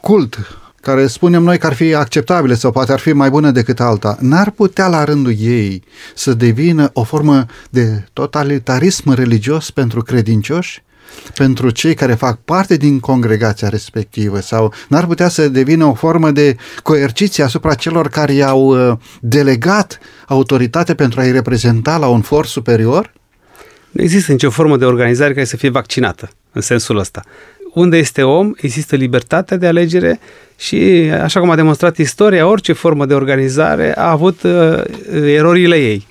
[0.00, 0.38] cult
[0.80, 4.16] care spunem noi că ar fi acceptabile sau poate ar fi mai bună decât alta,
[4.20, 5.82] n-ar putea la rândul ei
[6.14, 10.83] să devină o formă de totalitarism religios pentru credincioși?
[11.34, 16.30] Pentru cei care fac parte din congregația respectivă sau n-ar putea să devină o formă
[16.30, 22.46] de coerciție asupra celor care i-au uh, delegat autoritate pentru a-i reprezenta la un for
[22.46, 23.12] superior?
[23.90, 27.22] Nu există nicio formă de organizare care să fie vaccinată în sensul ăsta.
[27.74, 30.20] Unde este om, există libertatea de alegere
[30.56, 30.76] și,
[31.22, 34.82] așa cum a demonstrat istoria, orice formă de organizare a avut uh,
[35.24, 36.06] erorile ei.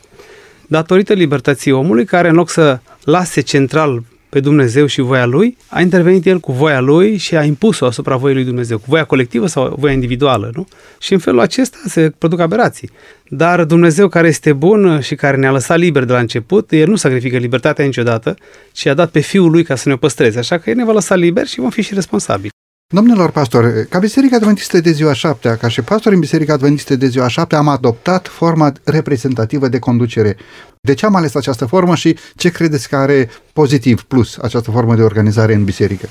[0.68, 5.82] Datorită libertății omului, care în loc să lase central pe Dumnezeu și voia lui, a
[5.82, 9.48] intervenit el cu voia lui și a impus-o asupra voii lui Dumnezeu, cu voia colectivă
[9.48, 10.68] sau voia individuală, nu?
[11.00, 12.90] Și în felul acesta se produc aberații.
[13.28, 16.96] Dar Dumnezeu care este bun și care ne-a lăsat liber de la început, el nu
[16.96, 18.36] sacrifică libertatea niciodată,
[18.72, 20.40] ci a dat pe Fiul lui ca să ne o păstreze.
[20.40, 22.53] Așa că el ne va lăsa liber și vom fi și responsabili.
[22.94, 27.08] Domnilor pastori, ca Biserica Adventistă de ziua șaptea, ca și pastori în Biserica Adventistă de
[27.08, 30.38] ziua șaptea, am adoptat forma reprezentativă de conducere.
[30.82, 34.96] De ce am ales această formă și ce credeți că are pozitiv plus această formă
[34.96, 36.10] de organizare în biserică?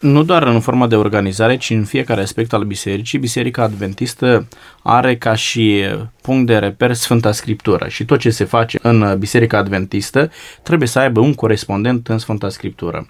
[0.00, 4.46] Nu doar în forma de organizare, ci în fiecare aspect al bisericii, Biserica Adventistă
[4.82, 5.84] are ca și
[6.22, 10.30] punct de reper Sfânta Scriptură și tot ce se face în Biserica Adventistă
[10.62, 13.08] trebuie să aibă un corespondent în Sfânta Scriptură.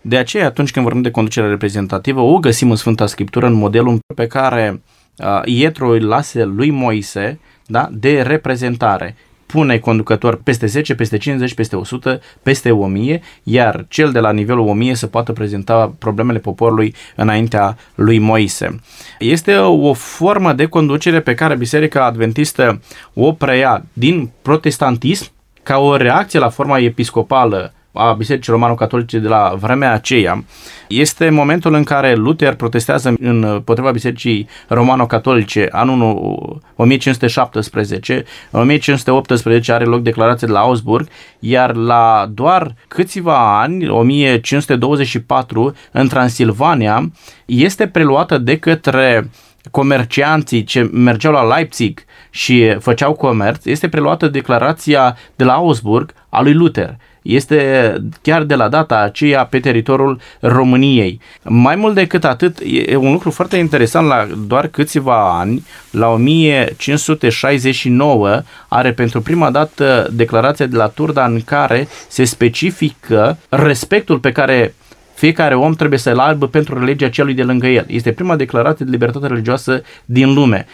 [0.00, 3.98] De aceea, atunci când vorbim de conducere reprezentativă, o găsim în Sfânta Scriptură în modelul
[4.14, 4.82] pe care
[5.16, 9.16] uh, Ietro îi lase lui Moise da, de reprezentare.
[9.46, 14.68] Pune conducător peste 10, peste 50, peste 100, peste 1000, iar cel de la nivelul
[14.68, 18.80] 1000 să poată prezenta problemele poporului înaintea lui Moise.
[19.18, 22.80] Este o formă de conducere pe care Biserica Adventistă
[23.14, 25.30] o preia din protestantism
[25.62, 30.44] ca o reacție la forma episcopală a Bisericii Romano-Catolice de la vremea aceea
[30.88, 38.24] este momentul în care Luther protestează în potriva Bisericii Romano-Catolice anul 1517.
[38.50, 46.08] În 1518 are loc declarația de la Augsburg, iar la doar câțiva ani, 1524, în
[46.08, 47.10] Transilvania,
[47.44, 49.30] este preluată de către
[49.70, 56.42] comercianții ce mergeau la Leipzig și făceau comerț, este preluată declarația de la Augsburg a
[56.42, 61.20] lui Luther este chiar de la data aceea pe teritoriul României.
[61.42, 68.42] Mai mult decât atât, e un lucru foarte interesant, la doar câțiva ani, la 1569,
[68.68, 74.74] are pentru prima dată declarația de la Turda în care se specifică respectul pe care
[75.20, 77.84] fiecare om trebuie să-l aibă pentru religia celui de lângă el.
[77.88, 80.66] Este prima declarație de libertate religioasă din lume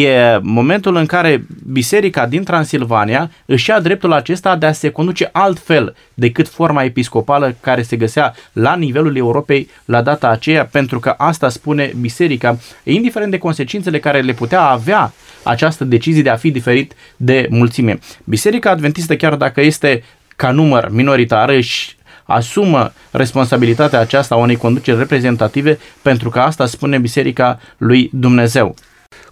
[0.00, 5.28] e momentul în care biserica din Transilvania își ia dreptul acesta de a se conduce
[5.32, 11.14] altfel decât forma episcopală care se găsea la nivelul Europei la data aceea, pentru că
[11.16, 15.12] asta spune biserica, indiferent de consecințele care le putea avea
[15.42, 17.98] această decizie de a fi diferit de mulțime.
[18.24, 20.02] Biserica Adventistă, chiar dacă este
[20.36, 26.98] ca număr minoritar, își asumă responsabilitatea aceasta a unei conduceri reprezentative pentru că asta spune
[26.98, 28.74] Biserica lui Dumnezeu.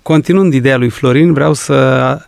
[0.03, 2.19] Continuând ideea lui Florin, vreau să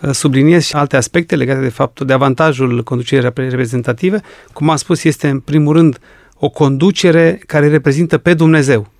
[0.00, 4.22] uh, subliniez și alte aspecte legate de faptul de avantajul conducerii reprezentative.
[4.52, 5.98] Cum am spus, este în primul rând
[6.38, 8.90] o conducere care reprezintă pe Dumnezeu.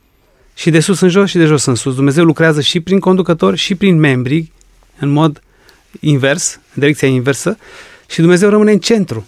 [0.54, 1.94] Și de sus în jos și de jos în sus.
[1.94, 4.52] Dumnezeu lucrează și prin conducători și prin membri
[4.98, 5.42] în mod
[6.00, 7.58] invers, în direcția inversă
[8.06, 9.26] și Dumnezeu rămâne în centru.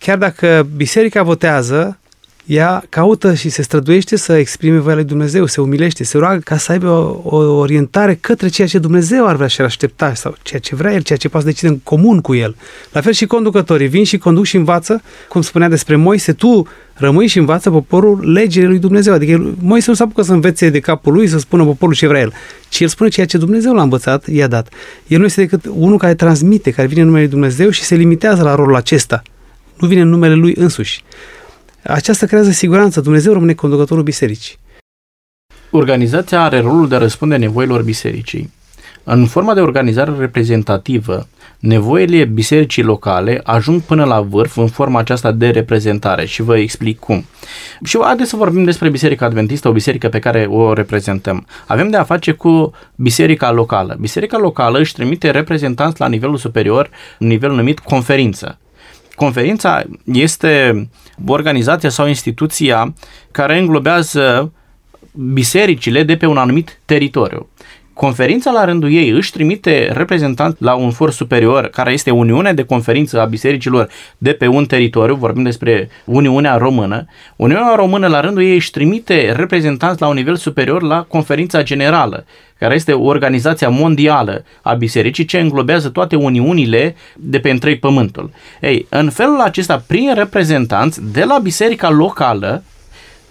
[0.00, 1.98] Chiar dacă biserica votează,
[2.46, 6.56] ea caută și se străduiește să exprime voia lui Dumnezeu, se umilește, se roagă ca
[6.56, 10.34] să aibă o, o orientare către ceea ce Dumnezeu ar vrea și ar aștepta sau
[10.42, 12.56] ceea ce vrea El, ceea ce poate să decide în comun cu El.
[12.92, 17.26] La fel și conducătorii vin și conduc și învață, cum spunea despre Moise, tu rămâi
[17.26, 19.12] și învață poporul legile lui Dumnezeu.
[19.12, 22.20] Adică Moise nu s-a apucat să învețe de capul lui să spună poporul ce vrea
[22.20, 22.32] el,
[22.68, 24.68] ci el spune ceea ce Dumnezeu l-a învățat, i-a dat.
[25.06, 27.94] El nu este decât unul care transmite, care vine în numele lui Dumnezeu și se
[27.94, 29.22] limitează la rolul acesta.
[29.80, 31.04] Nu vine în numele lui însuși.
[31.82, 33.00] Aceasta creează siguranță.
[33.00, 34.58] Dumnezeu rămâne conducătorul bisericii.
[35.70, 38.52] Organizația are rolul de a răspunde nevoilor bisericii.
[39.04, 41.28] În forma de organizare reprezentativă,
[41.58, 46.98] nevoile bisericii locale ajung până la vârf în forma aceasta de reprezentare și vă explic
[46.98, 47.24] cum.
[47.84, 51.46] Și haideți să vorbim despre Biserica Adventistă, o biserică pe care o reprezentăm.
[51.66, 53.96] Avem de a face cu biserica locală.
[54.00, 58.58] Biserica locală își trimite reprezentanți la nivelul superior, nivel numit conferință.
[59.20, 60.88] Conferința este
[61.26, 62.94] organizația sau instituția
[63.30, 64.52] care înglobează
[65.12, 67.48] bisericile de pe un anumit teritoriu.
[68.00, 72.64] Conferința la rândul ei își trimite reprezentant la un for superior, care este Uniunea de
[72.64, 73.88] Conferință a Bisericilor
[74.18, 77.06] de pe un teritoriu, vorbim despre Uniunea Română.
[77.36, 82.24] Uniunea Română la rândul ei își trimite reprezentanți la un nivel superior la Conferința Generală,
[82.58, 88.30] care este organizația mondială a bisericii ce înglobează toate uniunile de pe întreg pământul.
[88.60, 92.62] Ei, în felul acesta, prin reprezentanți de la biserica locală,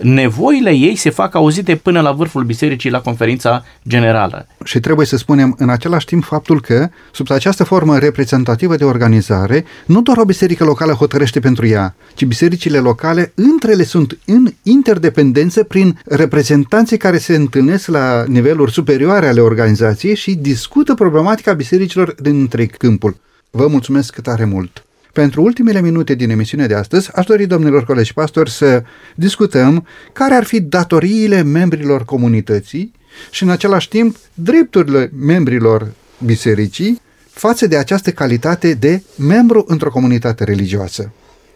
[0.02, 4.48] nevoile ei se fac auzite până la vârful bisericii la conferința generală.
[4.64, 9.66] Și trebuie să spunem în același timp faptul că, sub această formă reprezentativă de organizare,
[9.86, 14.48] nu doar o biserică locală hotărăște pentru ea, ci bisericile locale între ele sunt în
[14.64, 22.16] interdependență prin reprezentanții care se întâlnesc la niveluri superioare ale organizației și discută problematica bisericilor
[22.22, 23.16] din întreg câmpul.
[23.52, 24.84] Vă mulțumesc tare mult!
[25.20, 28.84] Pentru ultimele minute din emisiunea de astăzi, aș dori, domnilor colegi pastori, să
[29.16, 32.92] discutăm care ar fi datoriile membrilor comunității
[33.32, 35.92] și, în același timp, drepturile membrilor
[36.26, 41.12] bisericii față de această calitate de membru într-o comunitate religioasă.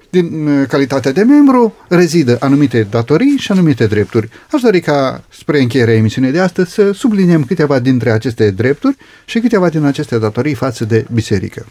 [0.10, 4.30] Din uh, calitatea de membru rezidă anumite datorii și anumite drepturi.
[4.52, 9.40] Aș dori ca, spre încheierea emisiunii de astăzi, să subliniem câteva dintre aceste drepturi și
[9.40, 11.66] câteva din aceste datorii față de biserică.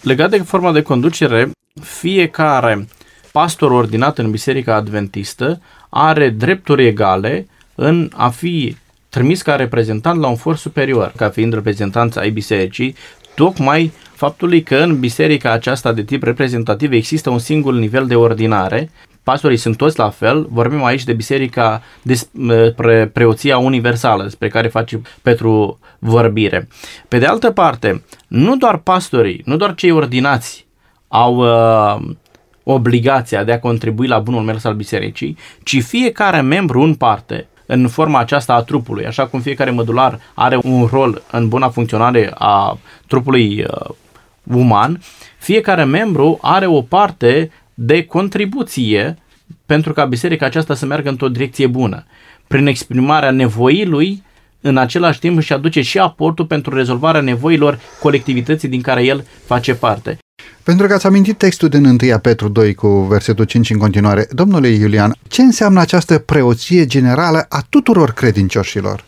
[0.00, 1.50] Legat de forma de conducere,
[1.82, 2.86] fiecare
[3.32, 8.76] pastor ordinat în Biserica Adventistă are drepturi egale în a fi
[9.08, 12.94] trimis ca reprezentant la un for superior, ca fiind reprezentanța ai bisericii,
[13.34, 18.90] tocmai faptului că în biserica aceasta de tip reprezentativ există un singur nivel de ordinare,
[19.30, 25.02] pastorii sunt toți la fel, vorbim aici de biserica despre preoția universală, despre care face
[25.22, 26.68] Petru vorbire.
[27.08, 30.66] Pe de altă parte, nu doar pastorii, nu doar cei ordinați
[31.08, 32.14] au uh,
[32.62, 37.88] obligația de a contribui la bunul mers al bisericii, ci fiecare membru în parte, în
[37.88, 42.78] forma aceasta a trupului, așa cum fiecare mădular are un rol în buna funcționare a
[43.06, 43.94] trupului uh,
[44.42, 45.00] uman,
[45.38, 49.18] fiecare membru are o parte de contribuție
[49.66, 52.04] pentru ca biserica aceasta să meargă într-o direcție bună.
[52.46, 54.22] Prin exprimarea nevoii lui,
[54.60, 59.74] în același timp își aduce și aportul pentru rezolvarea nevoilor colectivității din care el face
[59.74, 60.18] parte.
[60.62, 64.68] Pentru că ați amintit textul din 1 Petru 2 cu versetul 5 în continuare, domnule
[64.68, 69.04] Iulian, ce înseamnă această preoție generală a tuturor credincioșilor?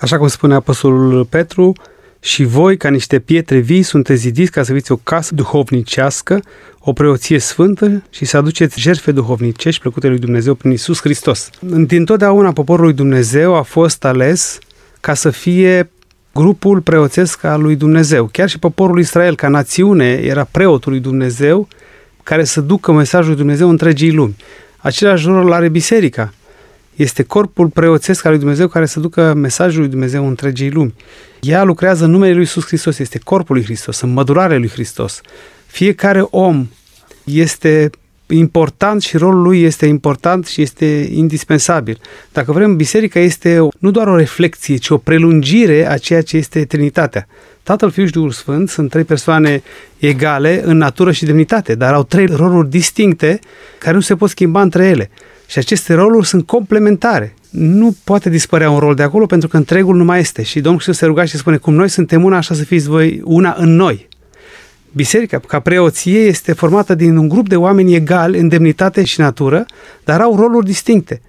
[0.00, 1.72] Așa cum spune Apostolul Petru,
[2.20, 6.42] și voi, ca niște pietre vii, sunteți zidiți ca să fiți o casă duhovnicească,
[6.78, 11.50] o preoție sfântă și să aduceți jertfe duhovnicești plăcute lui Dumnezeu prin Isus Hristos.
[11.88, 14.58] Întotdeauna poporul lui Dumnezeu a fost ales
[15.00, 15.90] ca să fie
[16.34, 18.28] grupul preoțesc al lui Dumnezeu.
[18.32, 21.68] Chiar și poporul Israel, ca națiune, era preotul lui Dumnezeu
[22.22, 24.36] care să ducă mesajul lui Dumnezeu întregii lumi.
[24.76, 26.32] Același rol are biserica.
[26.98, 30.94] Este corpul preoțesc al lui Dumnezeu care să ducă mesajul lui Dumnezeu întregii lumi.
[31.40, 35.20] Ea lucrează în numele lui Iisus Hristos, este corpul lui Hristos, în mădurarea lui Hristos.
[35.66, 36.68] Fiecare om
[37.24, 37.90] este
[38.26, 42.00] important și rolul lui este important și este indispensabil.
[42.32, 46.64] Dacă vrem, biserica este nu doar o reflexie, ci o prelungire a ceea ce este
[46.64, 47.26] Trinitatea.
[47.62, 49.62] Tatăl, Fiul și Duhul Sfânt sunt trei persoane
[49.98, 53.40] egale în natură și demnitate, dar au trei roluri distincte
[53.78, 55.10] care nu se pot schimba între ele.
[55.48, 57.34] Și aceste roluri sunt complementare.
[57.50, 60.42] Nu poate dispărea un rol de acolo pentru că întregul nu mai este.
[60.42, 63.20] Și Domnul Hristos se ruga și spune, cum noi suntem una, așa să fiți voi
[63.24, 64.08] una în noi.
[64.92, 69.66] Biserica, ca preoție, este formată din un grup de oameni egali în demnitate și natură,
[70.04, 71.20] dar au roluri distincte.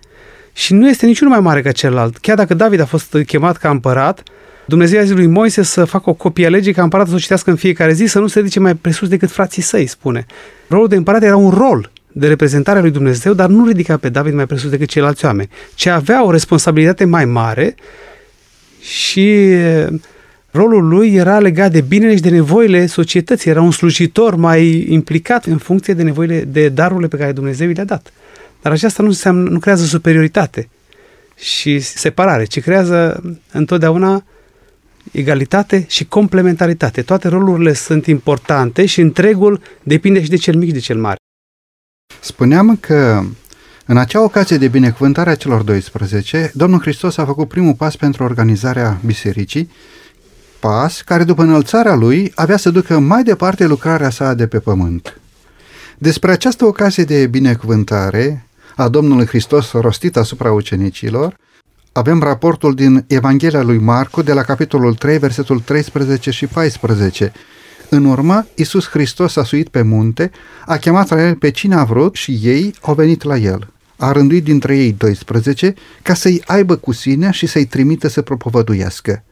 [0.53, 2.17] Și nu este niciunul mai mare ca celălalt.
[2.17, 4.23] Chiar dacă David a fost chemat ca împărat,
[4.65, 7.21] Dumnezeu a zis lui Moise să facă o copie a legii ca împăratul să o
[7.21, 10.25] citească în fiecare zi, să nu se ridice mai presus decât frații săi, spune.
[10.67, 14.09] Rolul de împărat era un rol de reprezentare a lui Dumnezeu, dar nu ridica pe
[14.09, 17.75] David mai presus decât ceilalți oameni, ci avea o responsabilitate mai mare
[18.81, 19.55] și
[20.51, 23.49] rolul lui era legat de binele și de nevoile societății.
[23.49, 27.83] Era un slujitor mai implicat în funcție de nevoile, de darurile pe care Dumnezeu le-a
[27.83, 28.13] dat.
[28.61, 30.69] Dar aceasta nu, înseamnă, nu creează superioritate
[31.35, 34.23] și separare, ci creează întotdeauna
[35.11, 37.01] egalitate și complementaritate.
[37.01, 41.18] Toate rolurile sunt importante și întregul depinde și de cel mic și de cel mare.
[42.19, 43.23] Spuneam că
[43.85, 48.23] în acea ocazie de binecuvântare a celor 12, Domnul Hristos a făcut primul pas pentru
[48.23, 49.69] organizarea bisericii,
[50.59, 55.19] pas care după înălțarea lui avea să ducă mai departe lucrarea sa de pe pământ.
[55.97, 58.45] Despre această ocazie de binecuvântare
[58.75, 61.35] a Domnului Hristos rostit asupra ucenicilor,
[61.91, 67.31] avem raportul din Evanghelia lui Marcu de la capitolul 3, versetul 13 și 14.
[67.89, 70.31] În urmă, Iisus Hristos a suit pe munte,
[70.65, 73.73] a chemat la el pe cine a vrut și ei au venit la el.
[73.97, 79.23] A rânduit dintre ei 12 ca să-i aibă cu sine și să-i trimită să propovăduiască.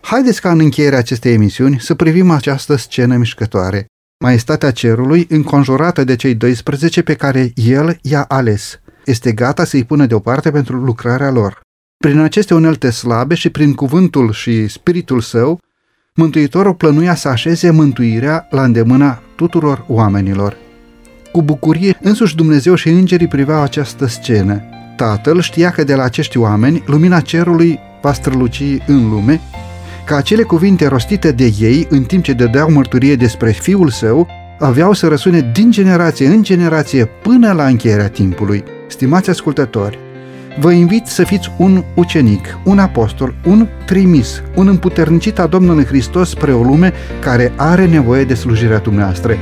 [0.00, 3.86] Haideți ca în încheierea acestei emisiuni să privim această scenă mișcătoare.
[4.24, 8.80] Maestatea cerului înconjurată de cei 12 pe care el i-a ales.
[9.04, 11.60] Este gata să-i pună deoparte pentru lucrarea lor.
[11.96, 15.60] Prin aceste unelte slabe și prin cuvântul și spiritul său,
[16.14, 20.56] Mântuitorul plănuia să așeze mântuirea la îndemâna tuturor oamenilor.
[21.32, 24.62] Cu bucurie, însuși Dumnezeu și îngerii priveau această scenă.
[24.96, 29.40] Tatăl știa că de la acești oameni lumina cerului va străluci în lume,
[30.06, 34.92] că acele cuvinte rostite de ei în timp ce dădeau mărturie despre Fiul Său aveau
[34.92, 38.64] să răsune din generație în generație până la încheierea timpului.
[38.88, 39.98] Stimați ascultători,
[40.60, 46.28] vă invit să fiți un ucenic, un apostol, un trimis, un împuternicit a Domnului Hristos
[46.28, 49.36] spre o lume care are nevoie de slujirea dumneavoastră.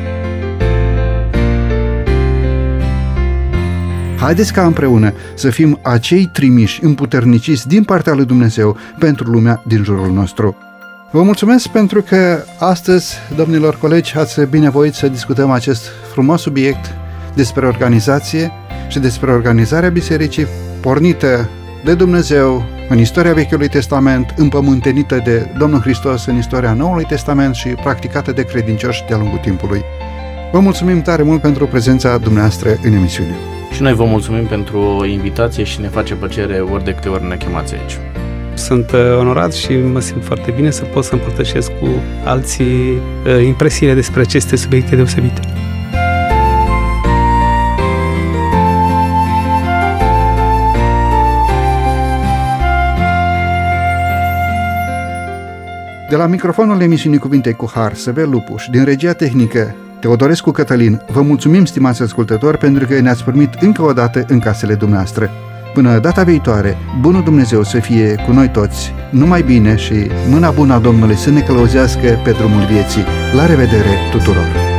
[4.21, 9.83] Haideți ca împreună să fim acei trimiși împuterniciți din partea lui Dumnezeu pentru lumea din
[9.83, 10.57] jurul nostru.
[11.11, 16.95] Vă mulțumesc pentru că astăzi, domnilor colegi, ați binevoit să discutăm acest frumos subiect
[17.35, 18.53] despre organizație
[18.89, 20.47] și despre organizarea bisericii
[20.81, 21.49] pornită
[21.85, 27.69] de Dumnezeu în istoria Vechiului Testament, împământenită de Domnul Hristos în istoria Noului Testament și
[27.69, 29.83] practicată de credincioși de-a lungul timpului.
[30.53, 33.35] Vă mulțumim tare mult pentru prezența dumneavoastră în emisiune.
[33.75, 37.37] Și noi vă mulțumim pentru invitație și ne face plăcere ori de câte ori ne
[37.37, 37.99] chemați aici.
[38.55, 41.89] Sunt uh, onorat și mă simt foarte bine să pot să împărtășesc cu
[42.25, 45.41] alții uh, impresiile despre aceste subiecte deosebite.
[56.11, 61.23] De la microfonul emisiunii Cuvinte cu Har, Săvel Lupuș, din regia tehnică Teodorescu Cătălin, vă
[61.23, 65.31] mulțumim, stimați ascultători, pentru că ne-ați primit încă o dată în casele dumneavoastră.
[65.75, 70.75] Până data viitoare, bunul Dumnezeu să fie cu noi toți, numai bine și mâna bună
[70.75, 73.05] a Domnului să ne călăuzească pe drumul vieții.
[73.35, 74.70] La revedere tuturor!